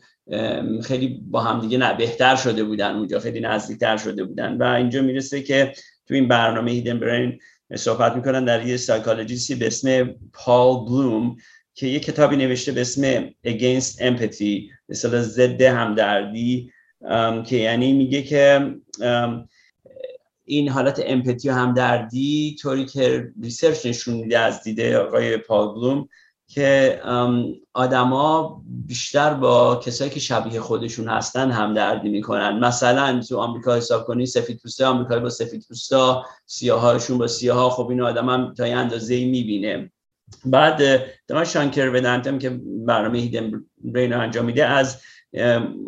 [0.82, 4.56] خیلی با همدیگه نه بهتر شده بودن اونجا خیلی نزدیکتر شده بودن.
[4.56, 5.72] و اینجا می‌رسه که
[6.08, 7.38] تو این برنامه Hidden Brain
[7.76, 11.36] صحبت می‌کنن در یه psychologist ی به اسم پال بلوم
[11.74, 16.70] که یه کتابی نوشته به اسم Against Empathy مثلا ضد همدردی
[17.46, 18.74] که یعنی میگه که
[20.44, 26.08] این حالت empathy و همدردی طوری که research نشون میده از دیده آقای پال بلوم
[26.48, 27.00] که
[27.72, 32.58] آدما بیشتر با کسایی که شبیه خودشون هستن همدردی می‌کنن.
[32.58, 37.88] مثلا تو آمریکا حساب کنی سفید پوسته آمریکایی با سفید پوستا سیاهاشون با سیاها خب
[37.88, 39.92] این آدم هم تا یه اندازه می‌بینه.
[40.44, 45.00] بعد دما شانکر ودنتم که برنامه هیدن برین انجام میده از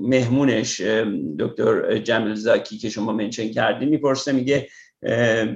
[0.00, 0.80] مهمونش
[1.38, 4.68] دکتر جمیل زاکی که شما منشن کردیم می‌پرسه میگه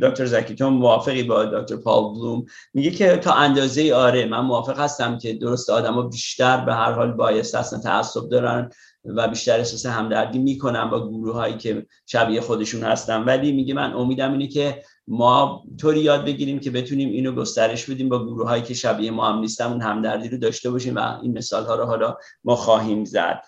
[0.03, 4.81] دکتر زاکی تو موافقی با دکتر پال بلوم؟ میگه که تا اندازه آره من موافق
[4.81, 8.71] هستم که درست آدما بیشتر به هر حال بایست هستن تعصب دارن
[9.05, 13.25] و بیشتر احساس همدردی می‌کنن با گروه هایی که شبیه خودشون هستن.
[13.25, 18.09] ولی میگه من امیدم اینه که ما طوری یاد بگیریم که بتونیم اینو گسترش بدیم
[18.09, 21.39] با گروه هایی که شبیه ما هم نیستن اون همدردی رو داشته باشیم و این
[21.39, 23.43] مثال ها رو حالا ما خواهیم زد.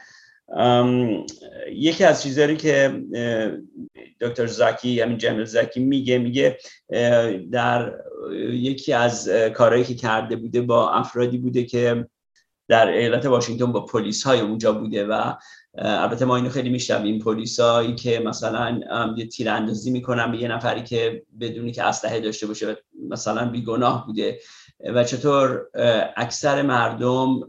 [1.73, 3.03] یکی از چیزهایی که
[4.21, 6.59] دکتر زاکی همین جنرال زاکی میگه میگه
[7.53, 7.95] در
[8.53, 12.07] یکی از کارهایی که کرده بوده با افرادی بوده که
[12.69, 15.35] در ایالت واشنگتن با پلیس های اونجا بوده و
[15.75, 17.19] البته ما اینو خیلی میشنویم.
[17.19, 18.81] پلیس هایی که مثلا
[19.17, 22.77] یه تیراندازی می‌کنن به یه نفری که بدونی که اسلحه داشته باشه
[23.09, 24.39] مثلا بیگناه بوده.
[24.85, 25.67] و چطور
[26.17, 27.41] اکثر مردم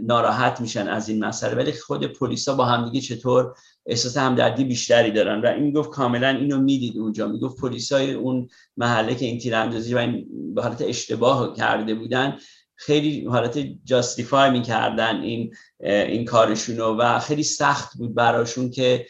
[0.00, 1.54] ناراحت میشن از این مسئله.
[1.54, 3.54] ولی خود پلیسا با همدیگه چطور
[3.86, 5.40] احساس همدردی بیشتری دارن.
[5.40, 7.28] و این گفت کاملا اینو می‌دید اونجا.
[7.28, 12.38] می‌گفت پلیسای اون محله که این تیراندازی و این به حالت اشتباه کرده بودن
[12.74, 16.96] خیلی حالت جاستیفای می‌کردن این این کارشونو.
[16.98, 19.06] و خیلی سخت بود براشون که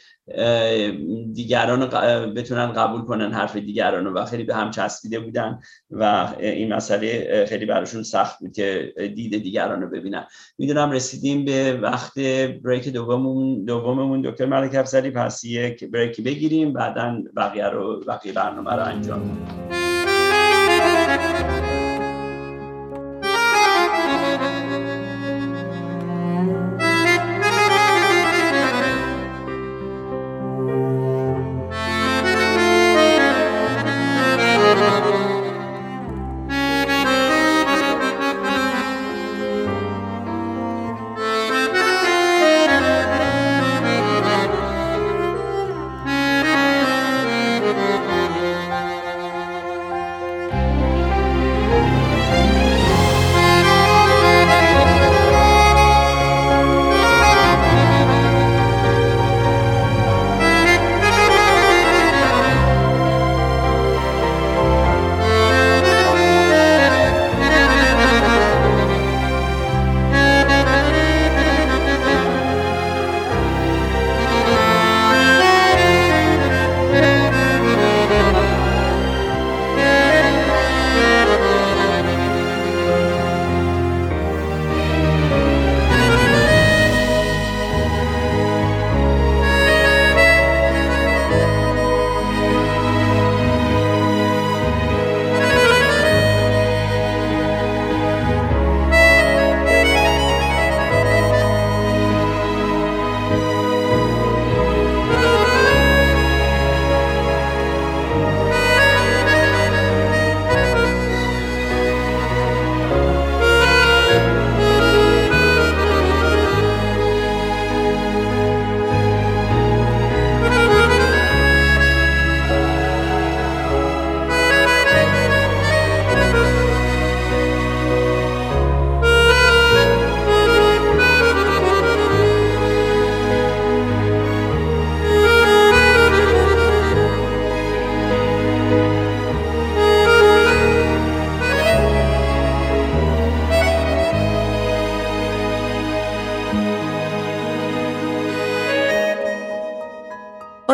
[1.32, 1.86] دیگران
[2.34, 7.66] بتونن قبول کنن حرف دیگران و خیلی به هم چسبیده بودن و این مسئله خیلی
[7.66, 10.26] براشون سخت بود که دید دیگران رو ببینن.
[10.58, 12.18] می‌دونم رسیدیم به وقت
[12.64, 18.72] بریک دوممون دوممون دکتر ملک افزلی پس یک بریک بگیریم بعدا بقیه رو بقیه برنامه
[18.72, 19.34] رو انجام با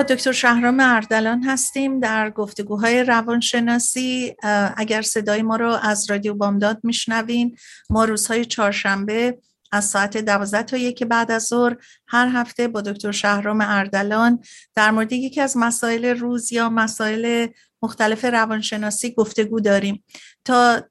[0.08, 4.34] دکتر شهرام اردلان هستیم در گفتگوهای روانشناسی.
[4.76, 7.56] اگر صدای ما رو از رادیو بامداد میشنوین
[7.90, 9.38] ما روزهای چهارشنبه
[9.72, 14.42] از ساعت دوازده تا یک بعد از ظهر هر هفته با دکتر شهرام اردلان
[14.74, 17.46] در مورد یکی از مسائل روز یا مسائل
[17.82, 20.04] مختلف روانشناسی گفتگو داریم.
[20.44, 20.82] تا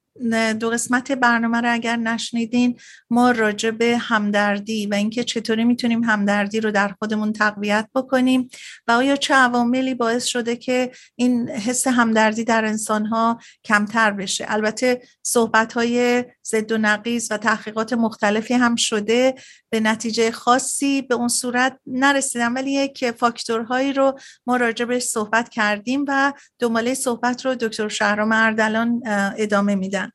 [0.60, 6.60] دو قسمت برنامه رو اگر نشنیدین ما راجع به همدردی و اینکه چطوری می‌تونیم همدردی
[6.60, 8.50] رو در خودمون تقویت بکنیم
[8.88, 15.02] و آیا چه عواملی باعث شده که این حس همدردی در انسانها کمتر بشه؟ البته
[15.24, 19.36] صحبت های ضد و نقیز و تحقیقات مختلفی هم شده
[19.70, 25.50] به نتیجه خاصی به اون صورت نرسیدم ولی یک فاکتورهایی رو ما راجع بهش صحبت
[25.50, 29.02] کردیم و دنباله صحبت رو دکتر شهرام اردلان
[29.38, 30.12] ادامه میدن.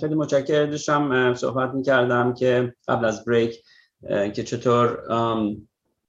[0.00, 0.70] خیلی متشکرم.
[0.70, 3.62] داشتم صحبت می‌کردم که قبل از بریک
[4.08, 4.98] که چطور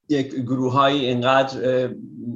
[0.09, 1.87] یک گروه های اینقدر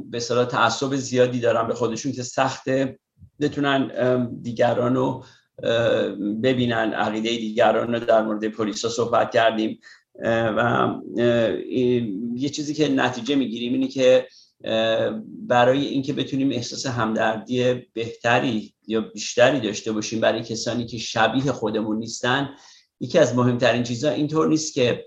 [0.10, 3.00] به صلاح تعصب زیادی دارن به خودشون که سخته
[3.40, 3.88] بتونن
[4.42, 5.24] دیگران رو
[6.44, 9.80] ببینن عقیده دیگران رو در مورد پلیس صحبت کردیم.
[10.26, 10.88] و
[12.36, 14.28] یه چیزی که نتیجه می‌گیریم اینه که
[15.48, 21.98] برای اینکه بتونیم احساس همدردی بهتری یا بیشتری داشته باشیم برای کسانی که شبیه خودمون
[21.98, 22.50] نیستن
[23.00, 25.06] یکی از مهمترین چیزها اینطور نیست که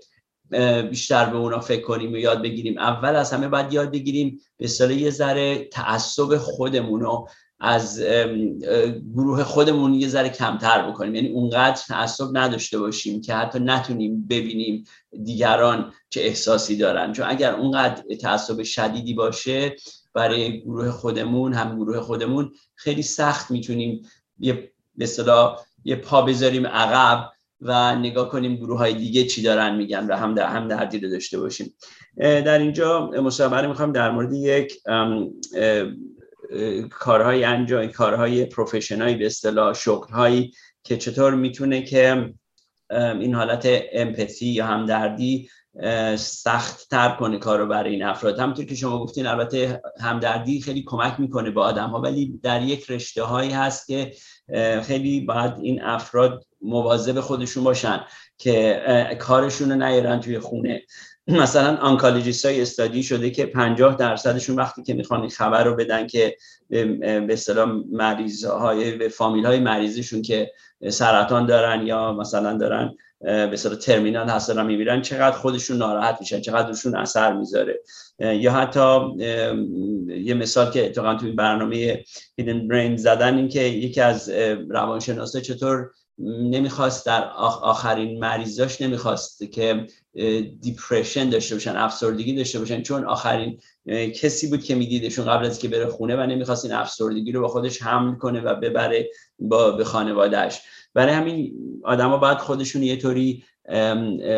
[0.89, 2.77] بیشتر به اونا فکر کنیم و یاد بگیریم.
[2.77, 7.27] اول از همه باید یاد بگیریم به یه ذره تعصب خودمون رو
[7.63, 8.01] از
[9.15, 11.15] گروه خودمون یه ذره کمتر بکنیم.
[11.15, 14.83] یعنی اونقدر تعصب نداشته باشیم که حتی نتونیم ببینیم
[15.23, 17.13] دیگران چه احساسی دارن.
[17.13, 19.75] چون اگر اونقدر تعصب شدیدی باشه
[20.13, 24.01] برای گروه خودمون هم گروه خودمون خیلی سخت می‌تونیم
[24.39, 25.07] یه به
[25.85, 27.29] یه پا بذاریم عقب
[27.61, 31.09] و نگاه کنیم گروه های دیگه چی دارن میگن و هم در هم دردی رو
[31.09, 31.73] داشته باشیم.
[32.17, 34.73] در اینجا مصاحبه می‌خوام در مورد یک
[36.89, 40.51] کارهای انجام کارهای پروفشنالی به اصطلاح شغلهایی
[40.83, 42.33] که چطور می‌تونه که
[42.91, 45.49] این حالت امپاتی یا همدردی
[46.17, 48.39] سخت تر کنه کار رو برای این افراد.
[48.39, 52.91] همونطور که شما گفتین البته همدردی خیلی کمک می‌کنه به آدم ها ولی در یک
[52.91, 54.11] رشته هایی هست که
[54.81, 58.05] خیلی باید این افراد مواظب خودشون باشن
[58.37, 58.83] که
[59.19, 60.81] کارشون رو نیارن توی خونه.
[61.27, 66.37] مثلا آنکالوجیست های استادی شده که 50 درصدشون وقتی که می‌خوان خبر رو بدن که
[66.69, 70.51] به اصطلاح مریض های به فامیل های مریضشون که
[70.89, 76.67] سرطان دارن یا مثلا دارن به اصطلاح ترمینال هستن می‌بینن چقدر خودشون ناراحت میشن چقدر
[76.67, 77.79] روشون اثر می‌ذاره.
[78.19, 78.99] یا حتی
[80.07, 82.03] یه مثال که اتفاقا توی برنامه
[82.37, 84.29] هیدن برین زدن این که یکی از
[84.69, 87.29] روانشناسا چطور نمی‌خواست در
[87.61, 89.87] آخرین مریضاش نمی‌خواست که
[90.61, 93.59] دیپرشن داشته باشن افسردگی داشته باشن چون آخرین
[94.15, 97.47] کسی بود که میدیدشون قبل از که بره خونه و نمی‌خواست این افسردگی رو با
[97.47, 99.09] خودش حمل کنه و ببره
[99.39, 100.61] با به خانوادهش
[100.93, 101.53] برای همین
[101.83, 103.43] آدما باید خودشون یه طوری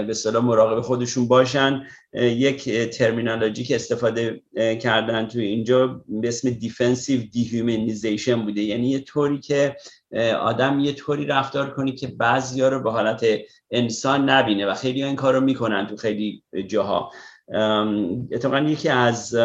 [0.07, 1.83] به صلاح مراقب خودشون باشن.
[2.15, 4.41] یک terminology که استفاده
[4.81, 8.61] کردن توی اینجا به اسم defensive dehumanization بوده.
[8.61, 9.75] یعنی یه طوری که
[10.39, 13.25] آدم یه طوری رفتار کنی که بعضیا رو به حالت
[13.71, 17.11] انسان نبینه و خیلی این کار رو می‌کنن تو خیلی جاها.
[18.31, 19.35] اتفاقا یکی از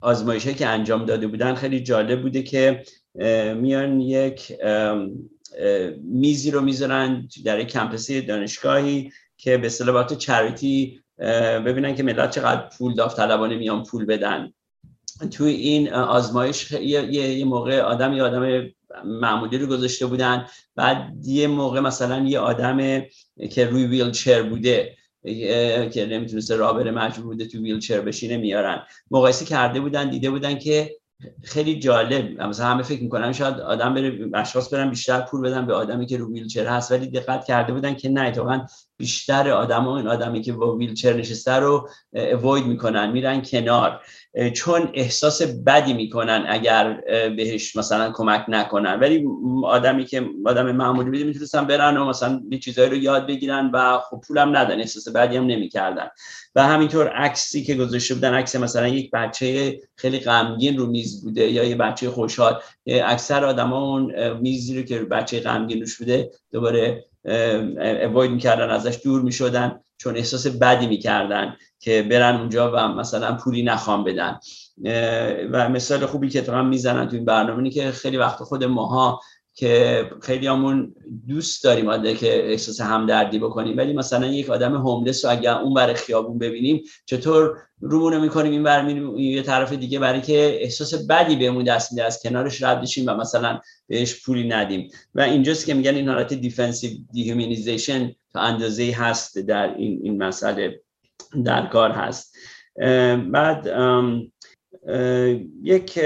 [0.00, 2.82] آزمایش که انجام داده بودن خیلی جالب بوده که
[3.54, 4.52] میان یک
[6.02, 11.00] میزی رو می‌ذارن در یک کمپسی دانشگاهی که به صلاحات چریتی
[11.66, 14.52] ببینن که ملت چقدر پول داوطلبانه میان پول بدن.
[15.30, 18.66] توی این آزمایش یه, یه موقع آدم یه آدم
[19.04, 20.46] معمولی رو گذاشته بودن.
[20.76, 23.02] بعد یه موقع مثلا یه آدم
[23.50, 24.96] که روی ویلچر بوده
[25.92, 28.82] که نمی‌تونسته راه بره مجبور بوده تو ویلچر بشینه میارن.
[29.10, 30.96] مقایسه کرده بودن دیده بودن که
[31.42, 32.42] خیلی جالب.
[32.42, 36.16] مثلا همه فکر می‌کنن شاید آدم بره اشخاص برن بیشتر پول بدن به آدمی که
[36.16, 38.66] رو ویلچر هست ولی دقت کرده بودن که نه اتفاقا
[38.98, 44.00] بیشتر آدما این آدمی که با ویلچر نشسته رو اوید می‌کنن میرن کنار.
[44.54, 47.00] چون احساس بدی می‌کنن اگر
[47.36, 49.00] بهش مثلا کمک نکنن.
[49.00, 49.26] ولی
[49.64, 53.98] آدمی که آدم معمولی بیده می‌تونستن برن و مثلا یه چیزایی رو یاد بگیرن و
[53.98, 56.08] خب پولم ندن احساس بدی هم نمی‌کردن.
[56.54, 61.50] و همینطور عکسی که گذاشته بودن عکس مثلا یک بچه خیلی غمگین رو میز بوده
[61.50, 67.04] یا یه بچه خوشحال اکثر آدما اون میزی رو که بچه غمگین روش بوده دوباره
[67.26, 73.62] اوید می‌کردن ازش دور می‌شدن چون احساس بدی می‌کردن که برن اونجا و مثلا پولی
[73.62, 74.38] نخوام بدن.
[75.52, 79.20] و مثال خوبی که اتفاقا می‌زنن تو این برنامه اینه که خیلی وقت خود ماها
[79.58, 80.94] که خیلی همون
[81.28, 83.76] دوست داریم که احساس همدردی بکنیم.
[83.76, 88.62] ولی مثلا یک آدم هوملس رو اگر اون بر خیابون ببینیم چطور رومونو می‌کنیم؟ این
[88.62, 88.88] بر
[89.18, 93.14] یه طرف دیگه برای که احساس بدی بهمون دست میده از کنارش رد بشیم و
[93.14, 94.90] مثلا بهش پولی ندیم.
[95.14, 100.80] و اینجاست که میگن این حالت defensive dehumanization تا اندازه هست در این, این مسئله
[101.44, 102.36] در کار هست.
[103.32, 103.66] بعد
[105.62, 106.00] یک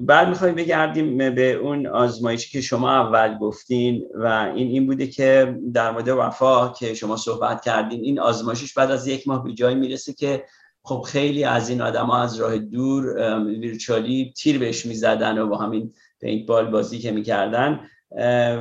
[0.00, 5.58] بعد می‌خوایم بگردیم به اون آزمایشی که شما اول گفتین و این این بوده که
[5.74, 9.76] در مورد وفا که شما صحبت کردین این آزمایشش بعد از یک ماه به جایی
[9.76, 10.44] می‌رسه که
[10.82, 15.56] خب خیلی از این آدم ها از راه دور virtually تیر بهش می‌زدن و با
[15.56, 17.80] همین paintball بازی که می‌کردن.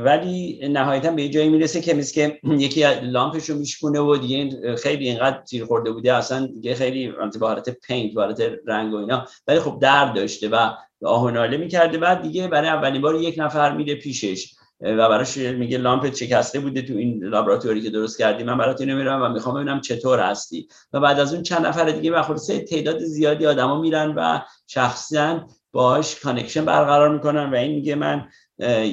[0.03, 5.09] ولی نهایتا به جایی می‌رسه که مثل که یکی لامپش رو میشکونه و دیگه خیلی
[5.09, 7.07] اینقدر تیر خورده بوده اصلا دیگه خیلی
[7.39, 9.25] به حالت paint به رنگ و اینا.
[9.47, 10.69] ولی خب درد داشته و
[11.05, 11.97] آه و ناله می‌کرده.
[11.97, 16.81] بعد دیگه برای اولین بار یک نفر میره پیشش و براش میگه لامپ شکسته بوده
[16.81, 18.43] تو این laboratory ای که درست کردی.
[18.43, 20.67] من برات اینو میرم و می‌خوام ببینم چطور هستی.
[20.93, 25.47] و بعد از اون چند نفر دیگه به خلاصه تعداد زیادی آدما میرن و شخصا
[25.71, 28.27] باهاش connection برقرار می‌کنن و این میگه من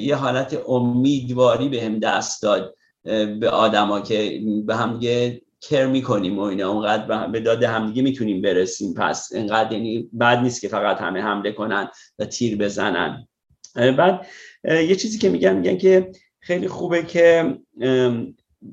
[0.00, 2.74] یه حالت امیدواری بهم دست داد
[3.40, 6.72] به آدما که به هم دیگه care می‌کنیم و اینا.
[6.72, 8.94] اونقدر به داد همدیگه می‌تونیم برسیم.
[8.94, 11.88] پس اینقدر یعنی بد نیست که فقط همه حمله کنن
[12.18, 13.28] و تیر بزنن.
[13.74, 14.26] بعد
[14.64, 17.56] یه چیزی که میگن میگن که خیلی خوبه که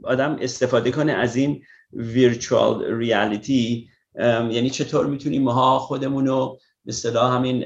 [0.04, 1.62] آدم استفاده کنه از این
[1.94, 3.90] ویرچوال ریالیتی
[4.20, 7.66] یعنی چطور می‌تونیم ما خودمون رو به همین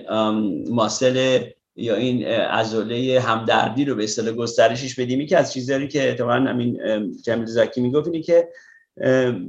[0.69, 1.43] ماسل
[1.76, 5.21] یا این ازوله همدردی رو به اصطلاح گسترشش بدیم.
[5.21, 6.80] یکی از چیزهایی که اتفاقا همین
[7.21, 8.49] جمیل زکی می‌گفت اینه که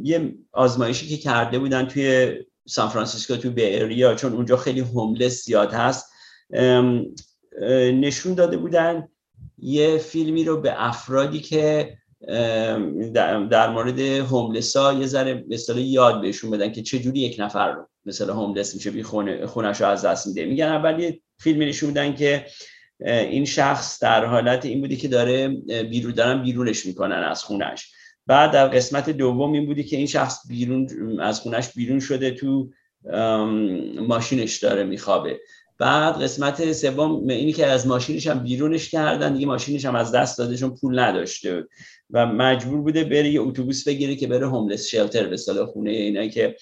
[0.03, 2.35] یه آزمایشی که کرده بودن توی
[2.69, 6.13] سان فرانسیسکو توی بیریا چون اونجا خیلی هوملس زیاد هست
[7.93, 9.09] نشون داده بودن
[9.59, 11.97] یه فیلمی رو به افرادی که
[13.51, 17.89] در مورد هوملس ها یه ذره مثلا یاد بهشون بدن که چجوری یک نفر رو
[18.07, 20.45] مثلا هوملس میشه بی خونه خونش رو از دست میده.
[20.45, 22.47] میگن اول یه فیلمی نشون بودن که
[23.07, 25.49] این شخص در حالت این بودی که داره
[25.83, 27.93] بیرون دارن بیرونش می‌کنن از خونش.
[28.27, 30.89] بعد در قسمت دوم این بودی که این شخص بیرون
[31.21, 32.71] از خونش بیرون شده تو
[34.09, 35.41] ماشینش داره میخوابه.
[35.79, 40.39] بعد قسمت سوم اینی که از ماشینش هم بیرونش کردن دیگه ماشینش هم از دست
[40.39, 41.65] داده چون پول نداشته.
[42.11, 46.27] و مجبور بوده بره یه اتوبوس بگیره که بره هوملس شلتر به صلاح خونه اینا
[46.27, 46.57] که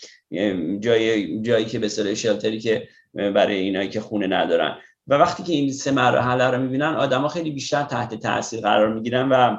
[0.80, 4.76] جای جایی که به صلاح شلتری که برای اینایی که خونه ندارن.
[5.06, 9.28] و وقتی که این سه مرحله رو می‌بینن آدما خیلی بیشتر تحت تاثیر قرار می‌گیرن
[9.28, 9.56] و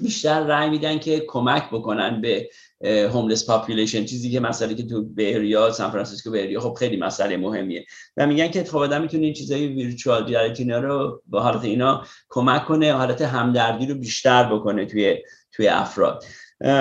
[0.00, 2.50] بیشتر رأی میدن که کمک بکنن به
[2.84, 6.96] homeless population چیزی که مسئله که تو Bay Area سان فرانسیسکو Bay Area خب خیلی
[6.96, 7.84] مسئله مهمیه.
[8.16, 12.64] و میگن که خب آدم می‌تونه این چیزای virtual reality رو با حالت اینا کمک
[12.64, 15.16] کنه حالت همدردی رو بیشتر بکنه توی
[15.52, 16.24] توی افراد.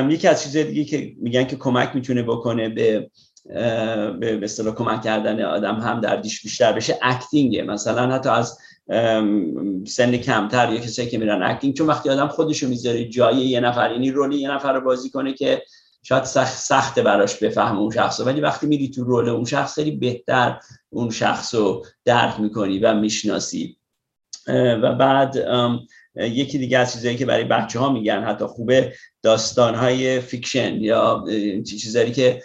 [0.10, 3.10] یکی از چیزهای دیگه که میگن که کمک می‌تونه بکنه به
[4.20, 8.58] به اصطلاح کمک کردن آدم همدردیش بیشتر بشه acting ه مثلا حتی از
[9.88, 13.92] سن کمتر یا کسایی که میرن acting چون وقتی آدم خودشو می‌ذاره جای یه نفر
[13.92, 15.64] یعنی role ی یه نفر رو بازی کنه که
[16.04, 19.92] شاید سخت سخته براش بفهم اون شخص ولی وقتی میری تو role اون شخص خیلی
[19.92, 23.78] بهتر اون شخص رو درک می‌کنی و می‌شناسی.
[24.48, 25.38] و بعد
[26.16, 31.26] یکی دیگه از چیزایی که برای بچه ها میگن حتی خوبه داستان های fiction یا
[31.68, 32.42] چیزایی که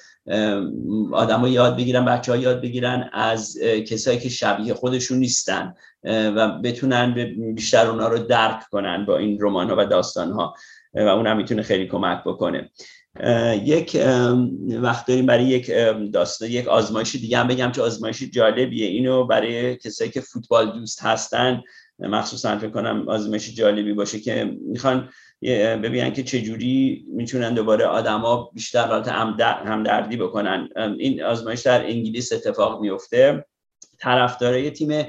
[1.12, 7.34] آدم یاد بگیرن بچه ها یاد بگیرن از کسایی که شبیه خودشون نیستن و بتونن
[7.54, 10.54] بیشتر اونا رو درک کنن با این رمان ها و داستان ها
[10.94, 12.70] و اون می‌تونه خیلی کمک بکنه.
[13.64, 13.98] یک
[14.68, 15.70] وقت داریم برای یک
[16.12, 18.86] داستان یک آزمایش دیگه هم بگم چه آزمایش جالبیه.
[18.86, 21.62] اینو برای کسایی که فوتبال دوست هستن
[21.98, 25.08] مخصوصا فکر کنم آزمایش جالبی باشه که می‌خوان
[25.82, 30.68] ببینن که چجوری می‌تونن دوباره آدما بیشتر حالت همدردی بکنن.
[30.98, 33.44] این آزمایش در انگلیس اتفاق میفته.
[34.00, 35.06] طرفدارای تیم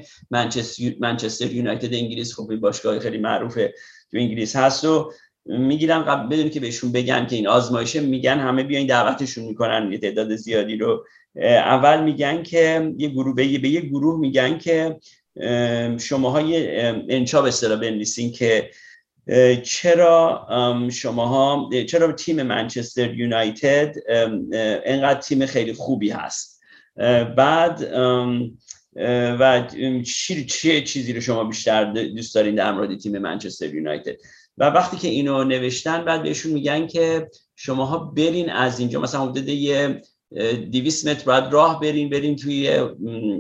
[1.00, 3.74] منچستر یونایتد انگلیس خب باشگاه خیلی معروفه
[4.12, 5.12] تو انگلیس هست و
[5.50, 9.98] می‌گیرن قبل بدون که بهشون بگن که این آزمایشه میگن همه بیاین دعوتشون می‌کنن یه
[9.98, 11.06] تعداد زیادی رو.
[11.46, 15.00] اول میگن که یه گروه به یه گروه میگن که
[16.00, 18.70] شماها یه انشا به اصطلاح بنویسین که
[19.64, 20.48] چرا
[20.92, 23.96] شماها چرا تیم منچستر یونایتد
[24.86, 26.62] انقدر تیم خیلی خوبی هست.
[27.38, 27.94] بعد
[29.40, 29.68] و
[30.48, 34.16] چه چیزی رو شما بیشتر دوست دارین در مورد تیم منچستر یونایتد؟
[34.60, 39.00] و وقتی که اینو نوشتن بعد بهشون میگن که شماها برین از اینجا.
[39.00, 40.02] مثلا حدود یه
[40.72, 42.80] 200 متر بعد راه بریم بریم توی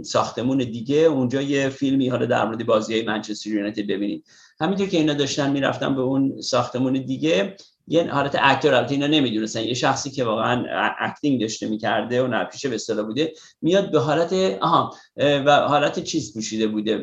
[0.03, 0.97] ساختمون دیگه.
[0.97, 4.26] اونجا یه فیلمی حالا در مورد بازی های منچستر یونایتد ببینید
[4.61, 7.55] همینطور که اینا داشتن می‌رفتن به اون ساختمون دیگه
[7.90, 9.64] یه حالت اکتور البته اینا نمی‌دونستن.
[9.64, 10.64] یه شخصی که واقعا
[10.99, 16.34] acting داشته می‌کرده و هنرپیشه به اصطلاح بوده میاد به حالت آها و حالت چیز
[16.34, 16.98] پوشیده بوده.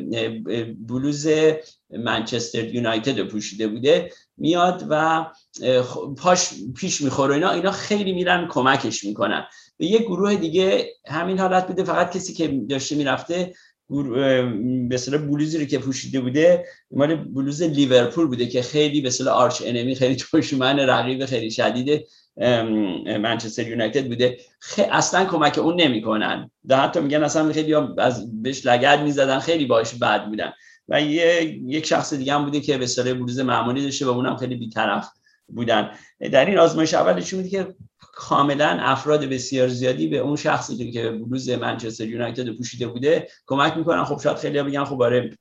[0.79, 1.27] بلوز
[1.89, 4.11] منچستر یونایتد پوشیده بوده.
[4.37, 5.25] میاد و
[6.17, 7.33] پاش پیش می‌خوره.
[7.33, 9.45] اینا اینا خیلی میرن کمکش می‌کنن.
[9.77, 11.83] به یه گروه دیگه همین حالت بوده.
[11.83, 13.53] فقط کسی که داشته می‌رفته
[13.89, 19.35] به اصطلاح بلوزی رو که پوشیده بوده مال بلوز لیورپول بوده که خیلی به اصطلاح
[19.35, 22.05] arch enemy خیلی دشمن رقیب خیلی شدید
[23.05, 24.37] منچستر یونایتد بوده.
[24.91, 26.51] اصلا کمک اون نمی‌کنن.
[26.67, 30.51] در حتی میگن اصلا خیلی از بهش لگد می‌زدن خیلی باش بد بودن.
[30.89, 34.37] و یه یک شخص دیگه هم بوده که به اصطلاح بلوز معمولی داشته و اونم
[34.37, 35.07] خیلی بیطرف.
[35.47, 35.91] بودن.
[36.31, 41.49] در این آزمایش اول نشون که کاملا افراد بسیار زیادی به اون شخصی که بلوز
[41.49, 44.03] منچستر یونایتد پوشیده بوده کمک می‌کنن.
[44.03, 45.37] خب شاید خیلی بگن خب آره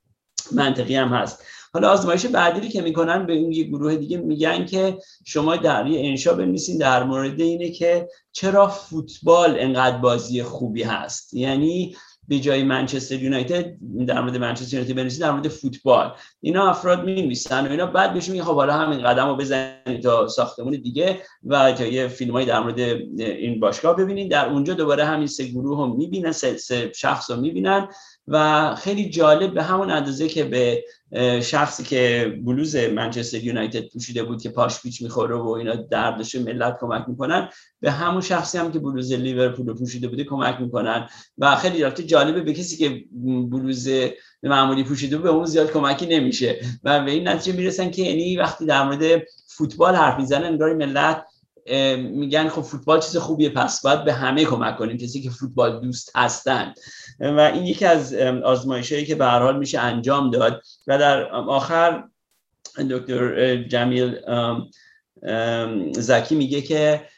[0.53, 1.45] منطقی هم هست.
[1.73, 6.09] حالا آزمایش بعدی که می‌کنن به اون یه گروه دیگه میگن که شما در یه
[6.09, 11.35] انشا بنویسین در مورد اینه که چرا فوتبال انقدر بازی خوبی هست.
[11.35, 11.97] یعنی
[12.29, 13.75] به جای منچستر یونایتد
[14.07, 16.13] در مورد منچستر یونایتد بنویسید در مورد فوتبال.
[16.41, 20.03] اینا افراد می نویسن و اینا بعد بهشون میگن خب حالا همین قدم رو بزنید
[20.03, 22.79] تا ساختمون دیگه و تا یه فیلمایی در مورد
[23.19, 24.31] این باشگاه ببینید.
[24.31, 27.89] در اونجا دوباره همین سه گروه هم می‌بینن سه, سه شخص رو می‌بینن.
[28.29, 30.85] و خیلی جالب به همون اندازه که به
[31.43, 36.77] شخصی که بلوز منچستر یونایتد پوشیده بود که پاش پیچ می‌خوره و اینا دردش ملت
[36.81, 37.49] کمک می‌کنن
[37.81, 41.09] به همون شخصی هم که بلوز لیورپول پوشیده بوده کمک می‌کنن
[41.39, 43.05] و خیلی رفته جالبه به کسی که
[43.51, 43.89] بلوز
[44.43, 46.61] معمولی پوشیده به اون زیاد کمکی نمیشه.
[46.85, 51.25] و به این نتیجه می‌رسن که یعنی وقتی در مورد فوتبال حرف می‌زنن انگار ملت
[51.97, 54.97] میگن خب فوتبال چیز خوبیه پس باید به همه کمک کنیم.
[54.97, 56.79] کسی که فوتبال دوست هستند
[57.21, 58.15] و این یکی از
[58.45, 60.63] آزمایشهایی که به حال میشه انجام داد.
[60.87, 62.05] و در آخر
[62.91, 64.17] دکتر جمیل
[65.93, 67.09] زکی میگه که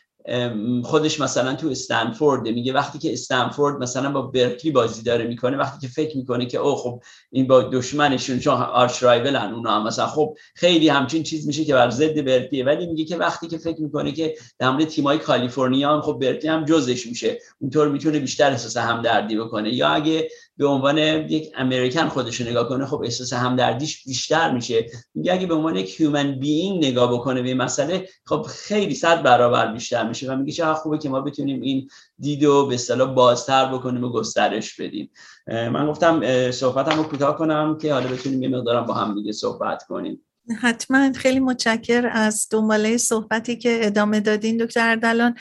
[0.84, 5.86] خودش مثلا تو استنفورد میگه وقتی که استنفورد مثلا با برکلی بازی داره می‌کنه وقتی
[5.86, 9.86] که فکر می‌کنه که او خب این با دشمنشون چون آرچ رایولن اونا هم.
[9.86, 12.64] مثلا خب خیلی همچین چیز میشه که بر ضد برکلیه.
[12.64, 16.50] ولی میگه که وقتی که فکر می‌کنه که در مورد تیمای کالیفرنیا هم خب برکلی
[16.50, 17.38] هم جزش میشه.
[17.60, 19.74] اونطور می‌تونه بیشتر احساس همدردی بکنه.
[19.74, 24.86] یا اگه به عنوان یک امریکن خودش نگاه کنه خب احساس همدردیش بیشتر میشه.
[25.14, 29.22] میگه اگه به عنوان یک هیومن بینگ نگاه بکنه به این مسئله خب خیلی صد
[29.22, 31.88] برابر بیشتر میشه و میگه چقدر خوبه که ما بتونیم این
[32.18, 35.10] دیدو به اصطلاح بازتر بکنیم و گسترش بدیم.
[35.46, 39.82] من گفتم صحبتم رو کوتاه کنم که حالا بتونیم یه مقدارم با هم دیگه صحبت
[39.82, 40.20] کنیم.
[40.60, 41.12] حتما.
[41.12, 45.34] خیلی متشکر از دنباله صحبتی که ادامه دادین دکتر اردلان.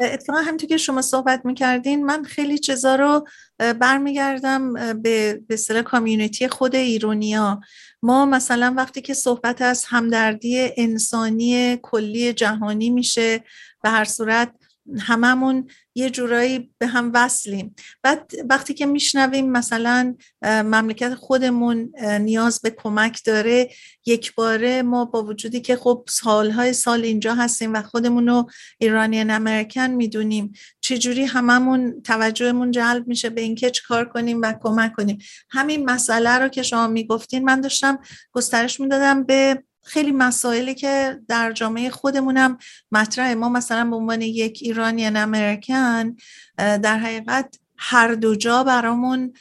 [0.00, 3.28] اتفاقا همونطور که شما صحبت می‌کردین من خیلی چیزا رو
[3.58, 7.60] برمیگردم به به کامیونیتی خود ایرونیا.
[8.02, 13.44] ما مثلا وقتی که صحبت از همدردی انسانی کلی جهانی میشه
[13.82, 14.52] به هر صورت
[15.00, 17.74] هممون یه جورایی به هم وصلیم.
[18.02, 23.70] بعد وقتی که میشنویم مثلا مملکت خودمون نیاز به کمک داره
[24.06, 29.30] یک باره ما با وجودی که خب سالهای سال اینجا هستیم و خودمون رو ایرانیان
[29.30, 35.18] امریکن می‌دونیم چجوری هممون توجهمون جلب میشه به اینکه کار کنیم و کمک کنیم.
[35.50, 37.98] همین مسئله رو که شما می‌گفتین من داشتم
[38.32, 42.58] گسترش می‌دادم به خیلی مسائلی که در جامعه خودمونم
[42.92, 43.34] مطرحه.
[43.34, 46.16] ما مثلا به عنوان یک ایرانیان امریکن
[46.56, 49.32] در حقیقت هر دو جا برامون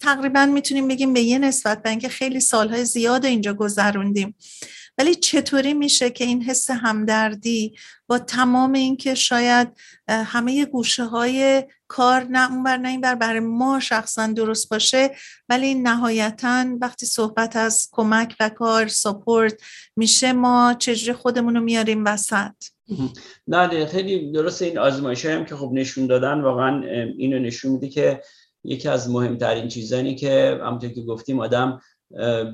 [0.00, 4.34] تقریبا می‌تونیم بگیم به یه نسبت به اینکه خیلی سالهای زیاد اینجا گذروندیم.
[4.98, 7.74] ولی چطوری میشه که این حس همدردی
[8.06, 9.68] با تمام اینکه شاید
[10.08, 15.10] همه گوشه های کار نه اونور نه اینور برای ما شخصا درست باشه
[15.48, 19.54] ولی نهایتا وقتی صحبت از کمک و کار سپورت
[19.96, 22.54] میشه ما چجوری خودمون رو میاریم وسط؟
[23.46, 26.82] نه خیلی درست این آزمایش هم که خب نشون دادن واقعا
[27.18, 28.22] اینو نشون میده که
[28.64, 31.80] یکی از مهمترین چیزانی که همونطور که گفتیم آدم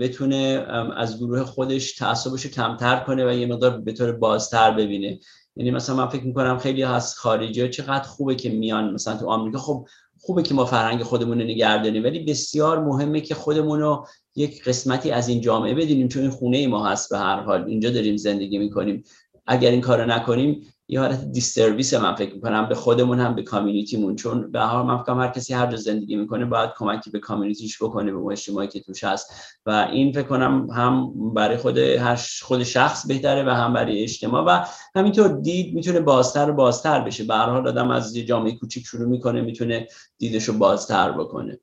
[0.00, 5.18] بتونه از گروه خودش تعصبش کمتر کنه و یه مقدار به طور بازتر ببینه.
[5.56, 9.26] یعنی مثلا من فکر می‌کنم خیلی از خارجی ها چقدر خوبه که میان مثلا تو
[9.26, 9.58] آمریکا.
[9.58, 9.86] خب
[10.20, 14.06] خوبه که ما فرهنگ خودمون رو نگه ولی بسیار مهمه که خودمون رو
[14.36, 17.64] یک قسمتی از این جامعه بدونیم چون این خونه ای ما هست به هر حال.
[17.64, 19.04] اینجا داریم زندگی می‌کنیم.
[19.46, 23.98] اگر این کارو نکنیم یه حالت destructive من فکر می‌کنم به خودمون هم به community
[23.98, 27.71] مون چون به هر من هر کسی هر جا زندگی می‌کنه باید کمکی به community
[27.71, 29.30] ش بکنه به اجتماعی که توش هست.
[29.66, 34.44] و این فکر کنم هم برای خود هر خود شخص بهتره و هم برای اجتماع.
[34.44, 34.64] و
[34.94, 37.24] همینطور دید می‌تونه بازتر بازتر بشه.
[37.24, 39.86] به هر حال آدم از یه جامعه کوچیک شروع می‌کنه می‌تونه
[40.18, 41.58] دیدشو بازتر بکنه.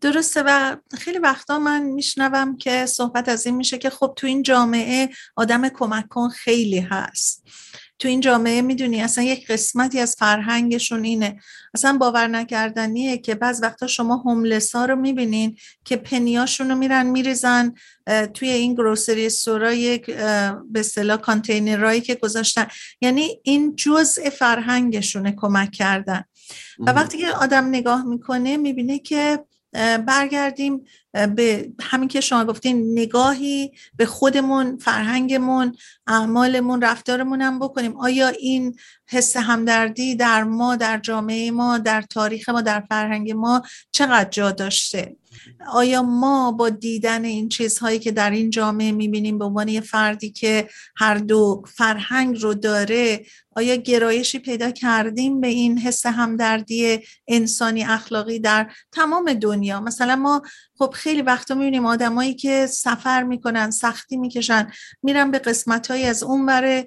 [0.00, 0.42] درسته.
[0.46, 5.08] و خیلی وقتا من میشنوم که صحبت از این میشه که خب تو این جامعه
[5.36, 7.44] آدم کمک کن خیلی هست.
[8.04, 11.40] تو این جامعه می‌دونی اصلا یک قسمتی از فرهنگشون اینه.
[11.74, 17.06] اصلا باور نکردنیه که بعض وقتا شما هوملس ها رو می‌بینین که پنیاشون رو میرن
[17.06, 17.74] میریزن
[18.34, 20.06] توی این گروسری سورا یک
[20.70, 22.66] به اصطلاح کانتینرهایی که گذاشتن.
[23.00, 26.24] یعنی این جزء فرهنگشونه کمک کردن.
[26.78, 29.44] و وقتی که آدم نگاه می‌کنه می‌بینه که
[30.06, 30.84] برگردیم
[31.14, 37.96] به همین که شما گفتین نگاهی به خودمون فرهنگمون اعمالمون رفتارمون هم بکنیم.
[37.96, 43.62] آیا این حس همدردی در ما در جامعه ما در تاریخ ما در فرهنگ ما
[43.92, 45.16] چقدر جا داشته؟
[45.72, 50.30] آیا ما با دیدن این چیزهایی که در این جامعه می‌بینیم به عنوان یه فردی
[50.30, 53.26] که هر دو فرهنگ رو داره
[53.56, 60.42] آیا گرایشی پیدا کردیم به این حس همدردی انسانی اخلاقی در تمام دنیا؟ مثلا ما
[60.78, 64.70] خب خیلی وقتا می‌بینیم آدمایی که سفر می‌کنن سختی می‌کشن
[65.02, 66.86] میرن به قسمت از اون بره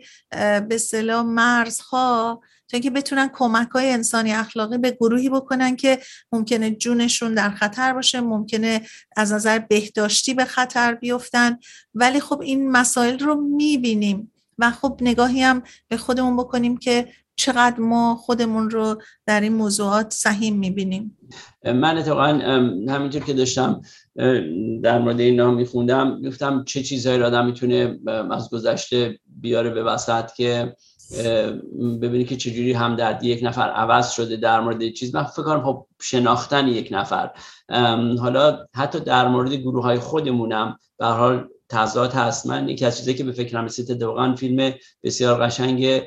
[0.70, 2.42] به صلاح مرزها.
[2.68, 6.00] تا اینکه بتونن کمک های انسانی اخلاقی به گروهی بکنن که
[6.32, 8.82] ممکنه جونشون در خطر باشه ممکنه
[9.18, 11.58] از نظر بهداشتی به خطر بیفتن.
[11.94, 17.80] ولی خب این مسائل رو می‌بینیم و خب نگاهی هم به خودمون بکنیم که چقدر
[17.80, 21.18] ما خودمون رو در این موضوعات سهیم می‌بینیم.
[21.66, 22.26] من اتفاقا
[22.90, 23.82] همینطور که داشتم
[24.84, 28.00] در مورد اینا میخوندم گفتم چه چیزهایی را آدم می‌تونه
[28.32, 30.76] از گذشته بیاره به وسط که
[32.02, 35.16] ببینی که چجوری همدردی یک نفر عوض شده در مورد چیز.
[35.16, 37.32] من فکر کنم خب شناختن یک نفر.
[38.20, 42.48] حالا حتی در مورد گروه های خودمونم به حال تضاد هست.
[42.48, 46.02] من یکی از چیزایی که به فکرم رسید واقعا فیلم بسیار قشنگ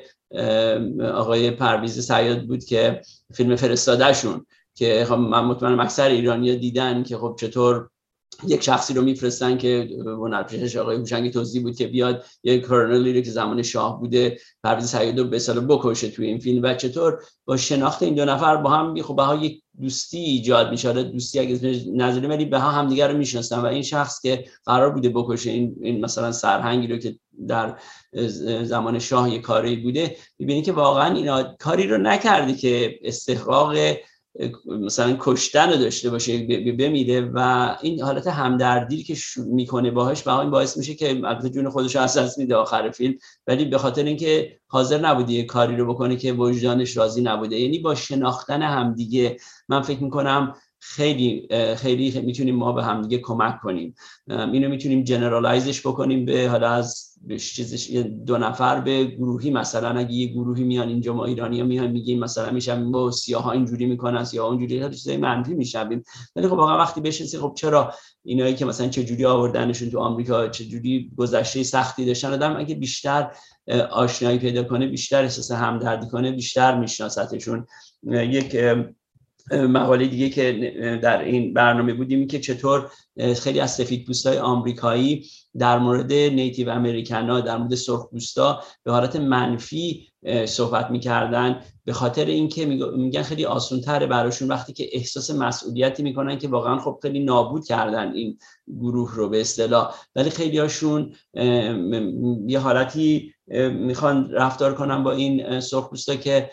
[1.14, 3.02] آقای پرویز سیاد بود که
[3.34, 7.90] فیلم فرستادهشون که خب من مطمئنم اکثر ایرانی دیدن که خب چطور
[8.46, 13.20] یک شخصی رو میفرستن که هنرپیشش آقای هوشنگ توضیح بود که بیاد یک کرنلی رو
[13.20, 17.56] که زمان شاه بوده پرویز سعید رو به بکشه توی این فیلم و چطور با
[17.56, 22.26] شناخت این دو نفر با هم خب ها یک دوستی ایجاد میشه دوستی اگه نظری
[22.26, 26.04] ولی به هم همدیگه رو می‌شناسن و این شخص که قرار بوده بکشه این, این
[26.04, 27.16] مثلا سرهنگی رو که
[27.48, 27.78] در
[28.62, 33.74] زمان شاه یک کاری بوده می‌بینی که واقعا اینا کاری رو نکردی که استحقاق
[34.66, 36.38] مثلا کشتن رو داشته باشه
[36.78, 41.70] بمیره و این حالت همدردی که می‌کنه باهاش و این باعث میشه که البته جون
[41.70, 43.14] خودش از دست میده آخر فیلم.
[43.46, 47.60] ولی به خاطر اینکه حاضر نبوده یه کاری رو بکنه که وجدانش راضی نبوده.
[47.60, 49.36] یعنی با شناختن همدیگه
[49.68, 53.94] من فکر می‌کنم خیلی خیلی می‌تونیم ما به همدیگه کمک کنیم.
[54.28, 57.90] اینو می‌تونیم جنرالایزش بکنیم به حالا از چیزش
[58.26, 59.50] دو نفر به گروهی.
[59.50, 63.42] مثلا اگه یه گروهی میان اینجا ما ایرانی ها میان میگیم مثلا میشم با سیاه
[63.42, 66.02] ها اینجوری می‌کنن سیاه ها اینجوری چیزای منفی می‌شویم
[66.36, 70.48] ولی خب واقعا وقتی بشنسی خب چرا اینایی که مثلا چه جوری آوردنشون تو آمریکا
[70.48, 73.30] چه جوری گذشته سختی داشتن؟ آدم اگه بیشتر
[73.90, 77.66] آشنایی پیدا کنه بیشتر احساس همدردی کنه بیشتر میشناستشون
[78.12, 78.56] یک
[79.52, 80.52] مقاله دیگه که
[81.02, 82.90] در این برنامه بودیم که چطور
[83.42, 85.26] خیلی از سفید پوستای آمریکایی
[85.58, 90.06] در مورد نیتیو امریکنا در مورد سرخپوستا به حالت منفی
[90.46, 91.60] صحبت می‌کردن.
[91.84, 92.66] به خاطر اینکه
[92.96, 97.64] میگن خیلی آسان تره براشون وقتی که احساس مسئولیتی می‌کنن که واقعا خب خیلی نابود
[97.64, 98.38] کردن این
[98.80, 99.94] گروه رو به اصطلاح.
[100.16, 101.12] ولی خیلی هاشون
[102.46, 103.34] یه حالتی
[103.72, 106.50] می‌خوان رفتار کنن با این سرخپوستا که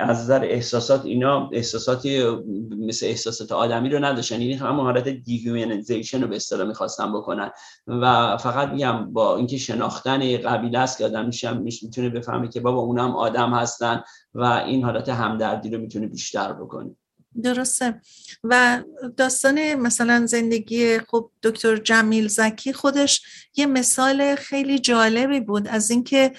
[0.00, 2.24] از نظر احساسات اینا احساساتی
[2.78, 4.40] مثل احساسات آدمی رو نداشتن.
[4.40, 7.50] یعنی همون حالت dehumanization رو به اصطلاح می‌خواستن بکنن.
[7.86, 11.30] و فقط میگم با اینکه شناختن قبیله است که آدم
[11.82, 14.02] می‌تونه بفهمه که بابا اونم آدم هستن
[14.34, 16.96] و این حالت همدردی رو می‌تونه بیشتر بکنه.
[17.42, 18.00] درسته.
[18.44, 18.82] و
[19.16, 23.22] داستان مثلا زندگی خب دکتر جمیل زکی خودش
[23.56, 25.68] یه مثال خیلی جالبی بود.
[25.68, 26.32] از اینکه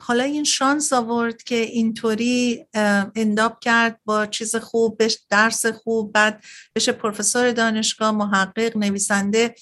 [0.00, 2.66] حالا این شانس آورد که اینطوری
[3.14, 6.44] انداب کرد با چیز خوب درس خوب بعد
[6.76, 9.54] بشه پروفسور دانشگاه محقق نویسنده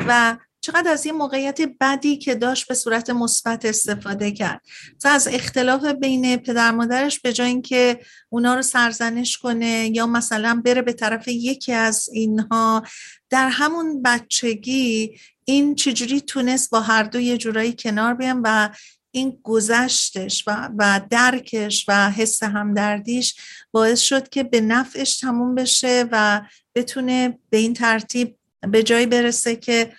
[0.00, 4.60] و چقدر از این موقعیت بدی که داشت به صورت مثبت استفاده کرد.
[5.04, 10.82] از اختلاف بین پدر مادرش به جای اینکه اونا رو سرزنش کنه یا مثلا بره
[10.82, 12.82] به طرف یکی از اینها
[13.30, 18.68] در همون بچگی این چجوری تونست با هر دو یه جورایی کنار بیان و
[19.10, 23.34] این گذشتش و, و درکش و حس همدردیش
[23.72, 26.40] باعث شد که به نفعش تموم بشه و
[26.74, 29.92] بتونه به این ترتیب به جایی برسه که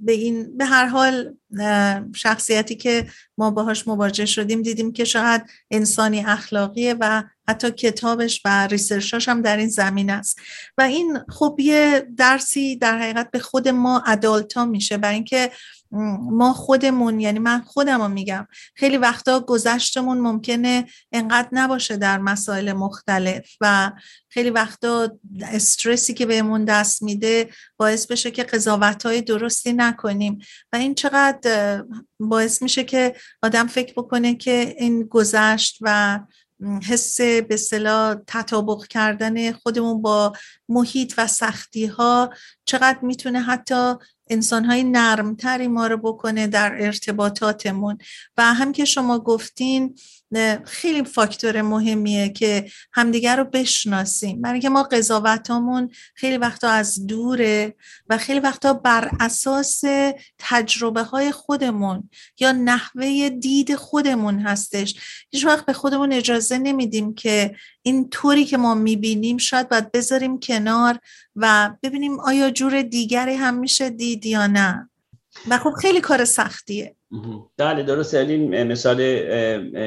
[0.00, 1.34] به این به هر حال
[2.14, 3.06] شخصیتی که
[3.38, 9.42] ما باهاش مواجه شدیم دیدیم که شاید انسانی اخلاقیه و حتی کتابش و ریسرشاش هم
[9.42, 10.38] در این زمین است.
[10.78, 11.60] و این خب
[12.16, 14.96] درسی در حقیقت به خود ما ادالتا میشه.
[14.96, 15.50] برای اینکه
[16.30, 18.46] ما خودمون یعنی من خودم رو میگم.
[18.74, 23.92] خیلی وقتا گذشتمون ممکنه انقدر نباشه در مسائل مختلف و
[24.28, 30.38] خیلی وقتا استرسی که بهمون دست میده باعث بشه که قضاوت های درستی نکنیم.
[30.72, 31.84] و این چقدر
[32.20, 36.20] باعث میشه که آدم فکر بکنه که این گذشت و
[36.88, 40.32] حس به صلاح تطابق کردن خودمون با
[40.68, 42.30] محیط و سختی ها
[42.64, 43.94] چقدر می‌تونه حتی
[44.30, 47.98] انسانهای نرمتری ما رو بکنه در ارتباطاتمون.
[48.36, 49.94] و هم که شما گفتین
[50.64, 54.40] خیلی فاکتور مهمیه که همدیگر رو بشناسیم.
[54.40, 57.74] برای که ما قضاوتامون خیلی وقتا از دوره
[58.08, 59.82] و خیلی وقتا بر اساس
[60.38, 62.10] تجربه های خودمون
[62.40, 64.94] یا نحوه دید خودمون هستش.
[65.30, 67.54] هیچ وقت به خودمون اجازه نمیدیم که
[67.86, 70.98] این طوری که ما می‌بینیم شاید باید بذاریم کنار
[71.36, 74.90] و ببینیم آیا جور دیگری هم میشه دید یا نه.
[75.48, 76.96] و خب خیلی کار سختیه.
[77.56, 79.00] بله درست این مثال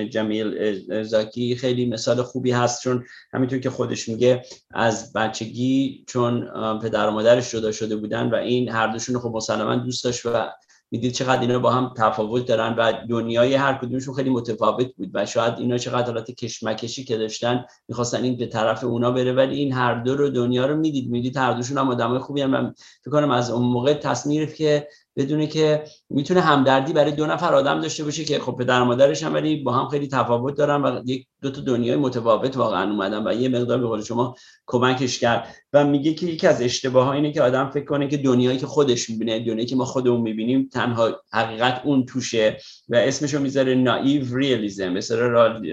[0.09, 7.07] جمیل زاکی خیلی مثال خوبی هست چون همینطور که خودش میگه از بچگی چون پدر
[7.07, 10.49] و مادرش جدا شده بودن و این هر دوشون خب مسلما دوست داشت و
[10.91, 15.25] می‌دید چقدر اینا با هم تفاوت دارن و دنیای هر کدومشون خیلی متفاوت بود و
[15.25, 19.73] شاید اینا چقدر حالت کشمکشی که داشتن می‌خواستن این به طرف اونا بره ولی این
[19.73, 21.09] هر دو رو دنیا رو می‌دید.
[21.09, 22.73] می‌دید هر دوشون هم آدمای خوبی هم.
[23.01, 24.87] فکر کنم از اون موقع تصمیم که
[25.17, 29.33] بدونه که می‌تونه همدردی برای دو نفر آدم داشته باشه که خب پدر مادرش هم
[29.33, 33.33] ولی با هم خیلی تفاوت دارن و یک دو تا دنیای متفاوت واقعا اومدن و
[33.33, 37.41] یه مقدار به قول شما کمکش کرد و میگه که یکی از اشتباه اینه که
[37.41, 41.81] آدم فکر کنه که دنیایی که خودش می‌بینه دنیایی که ما خودمون می‌بینیم تنها حقیقت
[41.85, 42.57] اون توشه
[42.89, 45.27] و اسمشو می‌ذاره نایو ریالیزم مثلا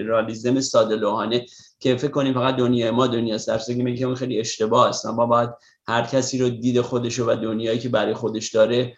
[0.05, 1.45] رالیزم ساده لوحانه
[1.79, 3.47] که فکر کنیم فقط دنیای ما دنیاست.
[3.47, 5.05] در صورتی که خیلی اشتباه است.
[5.05, 5.49] ما باید
[5.87, 8.97] هر کسی رو دید خودش و دنیایی که برای خودش داره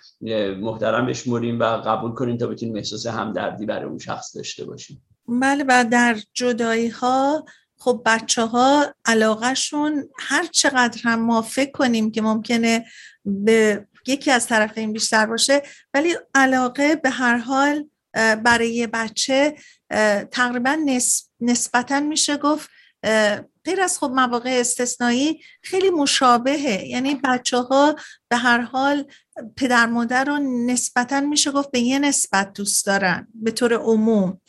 [0.59, 5.03] محترم بشمریم و قبول کنیم تا بتونیم احساس همدردی برای اون شخص داشته باشیم.
[5.27, 7.45] بله و در جدایی ها
[7.79, 12.85] خب بچه ها علاقهشون هر چقدر هم ما فکر کنیم که ممکنه
[13.25, 15.63] به یکی از طرفین بیشتر باشه
[15.93, 17.85] ولی علاقه به هر حال
[18.43, 19.55] برای بچه
[20.31, 20.77] تقریبا
[21.41, 22.69] نسبتا میشه گفت
[23.65, 26.87] غیر از خب مواقع استثنایی خیلی مشابهه.
[26.87, 27.95] یعنی بچه ها
[28.29, 29.05] به هر حال
[29.55, 30.37] پدر مادر رو
[30.67, 34.41] نسبتا میشه گفت به یه نسبت دوست دارن به طور عموم.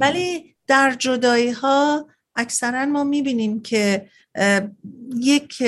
[0.00, 4.10] ولی در جدایی ها اکثرا ما می‌بینیم که
[5.16, 5.62] یک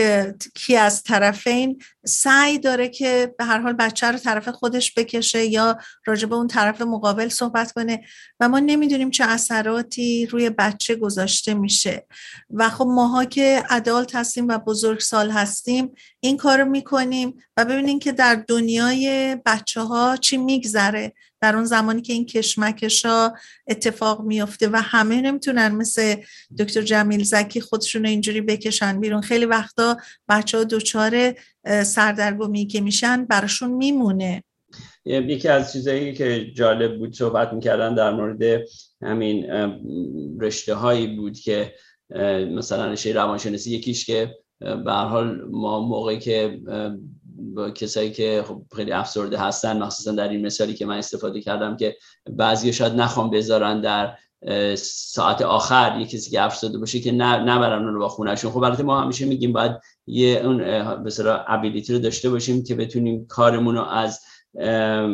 [0.55, 5.79] کی از طرفین سعی داره که به هر حال بچه رو طرف خودش بکشه یا
[6.07, 8.05] راجع به اون طرف مقابل صحبت کنه
[8.41, 12.07] و ما نمی‌دونیم چه اثراتی روی بچه گذاشته میشه.
[12.51, 15.91] و خب ماها که ادالت هستیم و بزرگسال هستیم
[16.21, 21.13] این کار رو می‌کنیم و ببینیم که در دنیای بچه ها چی میگذره.
[21.41, 23.35] در اون زمانی که این کشمکش ها
[23.69, 26.15] اتفاق میفته و همه نمی‌تونن مثل
[26.59, 29.21] دکتر جمیل زکی خودشون اینجوری بکشن بیرون.
[29.21, 29.97] خیلی وقتا
[30.29, 31.35] بچه ها دوچار
[31.85, 34.45] سردرگمی که میشن براشون میمونه.
[35.05, 38.63] یکی از چیزایی که جالب بود صحبت می‌کردن در مورد
[39.03, 39.47] همین
[40.41, 41.75] رشته هایی بود که
[42.51, 46.61] مثلا رشته روانشناسی یکیش که به حال ما موقعی که
[47.41, 51.77] با کسایی که خب خیلی افسرده هستن مخصوصا در این مثالی که من استفاده کردم
[51.77, 51.97] که
[52.31, 54.17] بعضی شاید نخوام بذارن در
[54.77, 58.51] ساعت آخر یه کسی که افسرده باشه که نبرن اون رو با خونهشون.
[58.51, 59.73] خب البته ما همیشه میگیم باید
[60.07, 60.59] یه اون
[61.03, 61.13] به
[61.47, 64.21] ability رو داشته باشیم که بتونیم کارمون رو از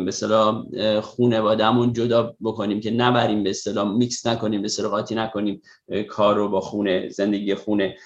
[0.09, 0.65] اصطلاح
[1.01, 5.63] خونوادهمون جدا بکنیم که نبریم به اصطلاح میکس نکنیم به قاطی نکنیم
[6.09, 7.97] کار رو با خونه زندگی خونه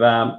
[0.00, 0.32] و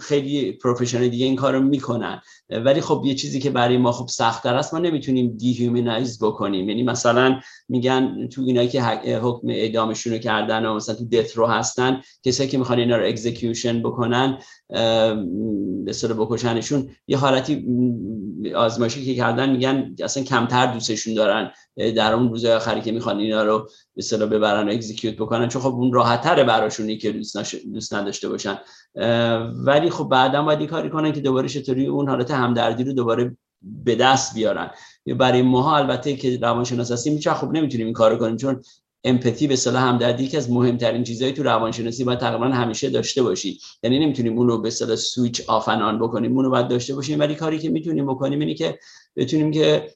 [0.00, 2.20] خیلی professional دیگه این کارو می‌کنن.
[2.64, 6.68] ولی خب یه چیزی که برای ما خب سختتر است ما نمی‌تونیم dehumanize بکنیم.
[6.68, 11.46] یعنی مثلا میگن تو اینایی که حکم اعدامشون رو کردن و مثلا تو death row
[11.46, 14.38] هستن کسایی که می‌خوان اینا رو execution بکنن
[15.84, 17.66] به صورت بکشنشون یه حالتی
[18.56, 21.50] آزمایشی که کردن میگن اصلا کمتر دوستشون دارن.
[21.76, 23.68] در اون روز آخری که می‌خوان اینا رو به
[23.98, 28.58] اصطلاح ببرن و execute بکنن چون خب اون راحت‌تره براشونی که دوست, دوست نداشته باشن.
[29.64, 33.94] ولی خب بعدا باید کاری کنن که دوباره چطوری اون حالت همدردی رو دوباره به
[33.96, 34.70] دست بیارن.
[35.18, 38.62] برای ما البته که روانشناس هستیم خوب نمی‌تونیم این کارو کنیم چون
[39.04, 43.58] empathy به اصطلاح همدردی که از مهمترین چیزهایی تو روانشناسی باید تقریبا همیشه داشته باشی.
[43.82, 47.20] یعنی نمی‌تونیم اون رو به اصطلاح switch off on بکنیم اون رو باید داشته باشیم.
[47.20, 48.78] ولی کاری که می‌تونیم بکنیم اینه که
[49.16, 49.94] بتونیم که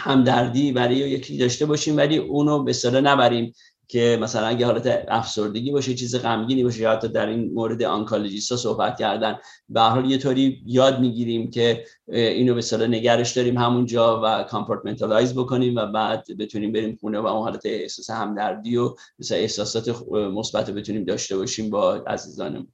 [0.00, 3.52] همدردی برای یکی داشته باشیم ولی اونو به اصطلاح نبریم
[3.88, 8.49] که مثلا اگه حالت افسردگی باشه چیز غمگینی باشه یا حتی در این مورد oncologist
[8.49, 9.38] ا صحبت کردن
[9.68, 15.34] به حال یه طوری یاد می‌گیریم که اینو به اصطلاح نگهش داریم همونجا و compartmentalize
[15.34, 20.70] بکنیم و بعد بتونیم بریم خونه و اون حالت احساس همدردی و مثلا احساسات مثبت
[20.70, 22.68] بتونیم داشته باشیم با عزیزانمون.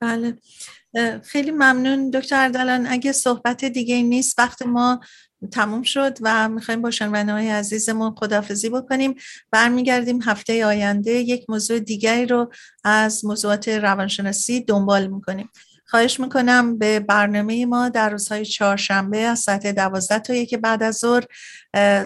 [0.00, 0.38] بله.
[1.22, 2.86] خیلی ممنون دکتر اردلان.
[2.86, 5.00] اگه صحبت دیگه نیست وقت ما
[5.46, 9.14] تموم شد و می‌خوایم با شنونده های عزیزمون خدافزی بکنیم.
[9.50, 12.52] برمیگردیم هفته آینده یک موضوع دیگری رو
[12.84, 15.50] از موضوعات روانشناسی دنبال می‌کنیم.
[15.86, 20.96] خواهش می‌کنم به برنامه ما در روزهای چهارشنبه از ساعت دوازده تا یک بعد از
[20.96, 21.24] ظهر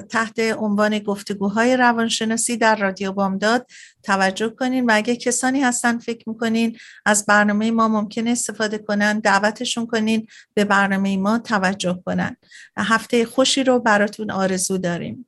[0.09, 3.66] تحت عنوان گفتگوهای روانشناسی در رادیو بامداد
[4.03, 9.87] توجه کنین و اگه کسانی هستن فکر می‌کنین از برنامه ما ممکن استفاده کنن دعوتشون
[9.87, 12.37] کنین به برنامه ما توجه کنن.
[12.76, 15.28] هفته خوشی رو براتون آرزو داریم.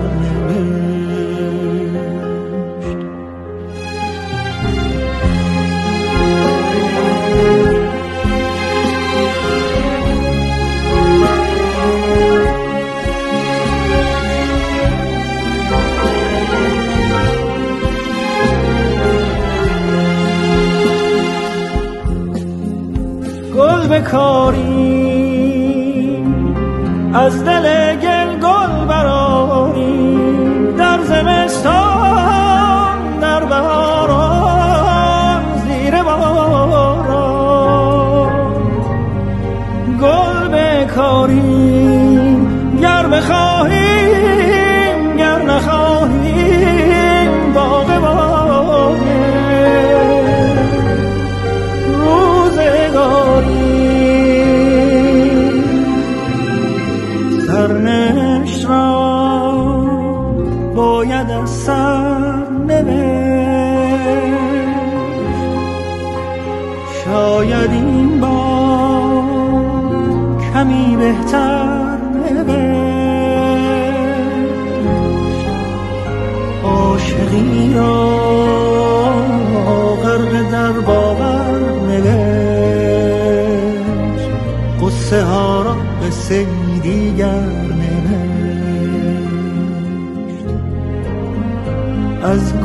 [24.11, 24.60] بکاری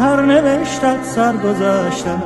[0.00, 2.16] سرنوشتت سر گذشته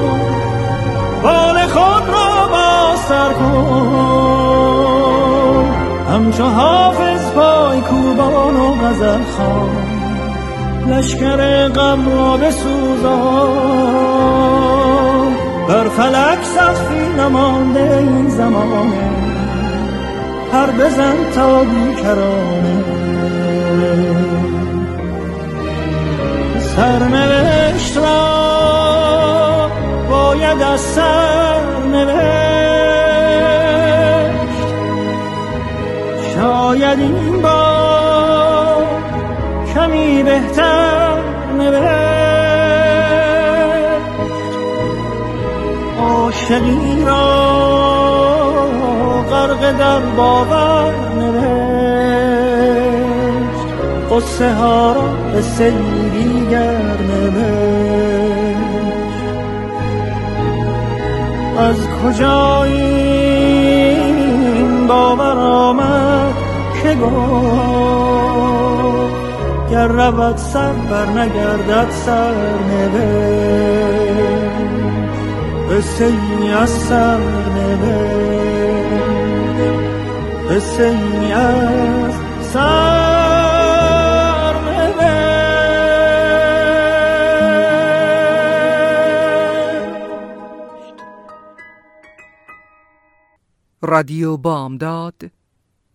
[1.23, 4.75] بال خود را باستر کن.
[6.15, 9.71] همچو حافظ پای کوبان و غزل خان
[10.89, 13.85] لشکر غم را بسوزان.
[15.69, 19.11] بر فلک سخفی نمانده این زمانه.
[20.53, 22.85] هر بزن تا بیکرانه.
[26.77, 29.71] سرنوشت را
[30.11, 32.25] باید از سرنوشت.
[36.35, 38.87] شاید این بار
[39.75, 41.19] کمی بهتر
[41.59, 42.04] نوشت.
[46.45, 47.55] عاشقی را
[49.31, 52.05] غرق در باور نوشت.
[54.11, 56.95] قصه ها را به سیری گر
[61.59, 64.07] از کجا این
[64.87, 66.35] باور آمد
[66.83, 67.15] که گفت
[69.71, 72.35] گر رود سر بر نگردد سر
[72.71, 74.54] نوشت.
[75.71, 77.21] از سر
[80.51, 82.15] قصه ای از
[82.53, 83.15] سر
[93.83, 95.31] رادیو بامداد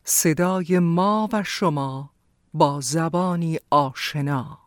[0.04, 2.10] صدای ما و شما
[2.54, 4.59] با زبانی آشنا.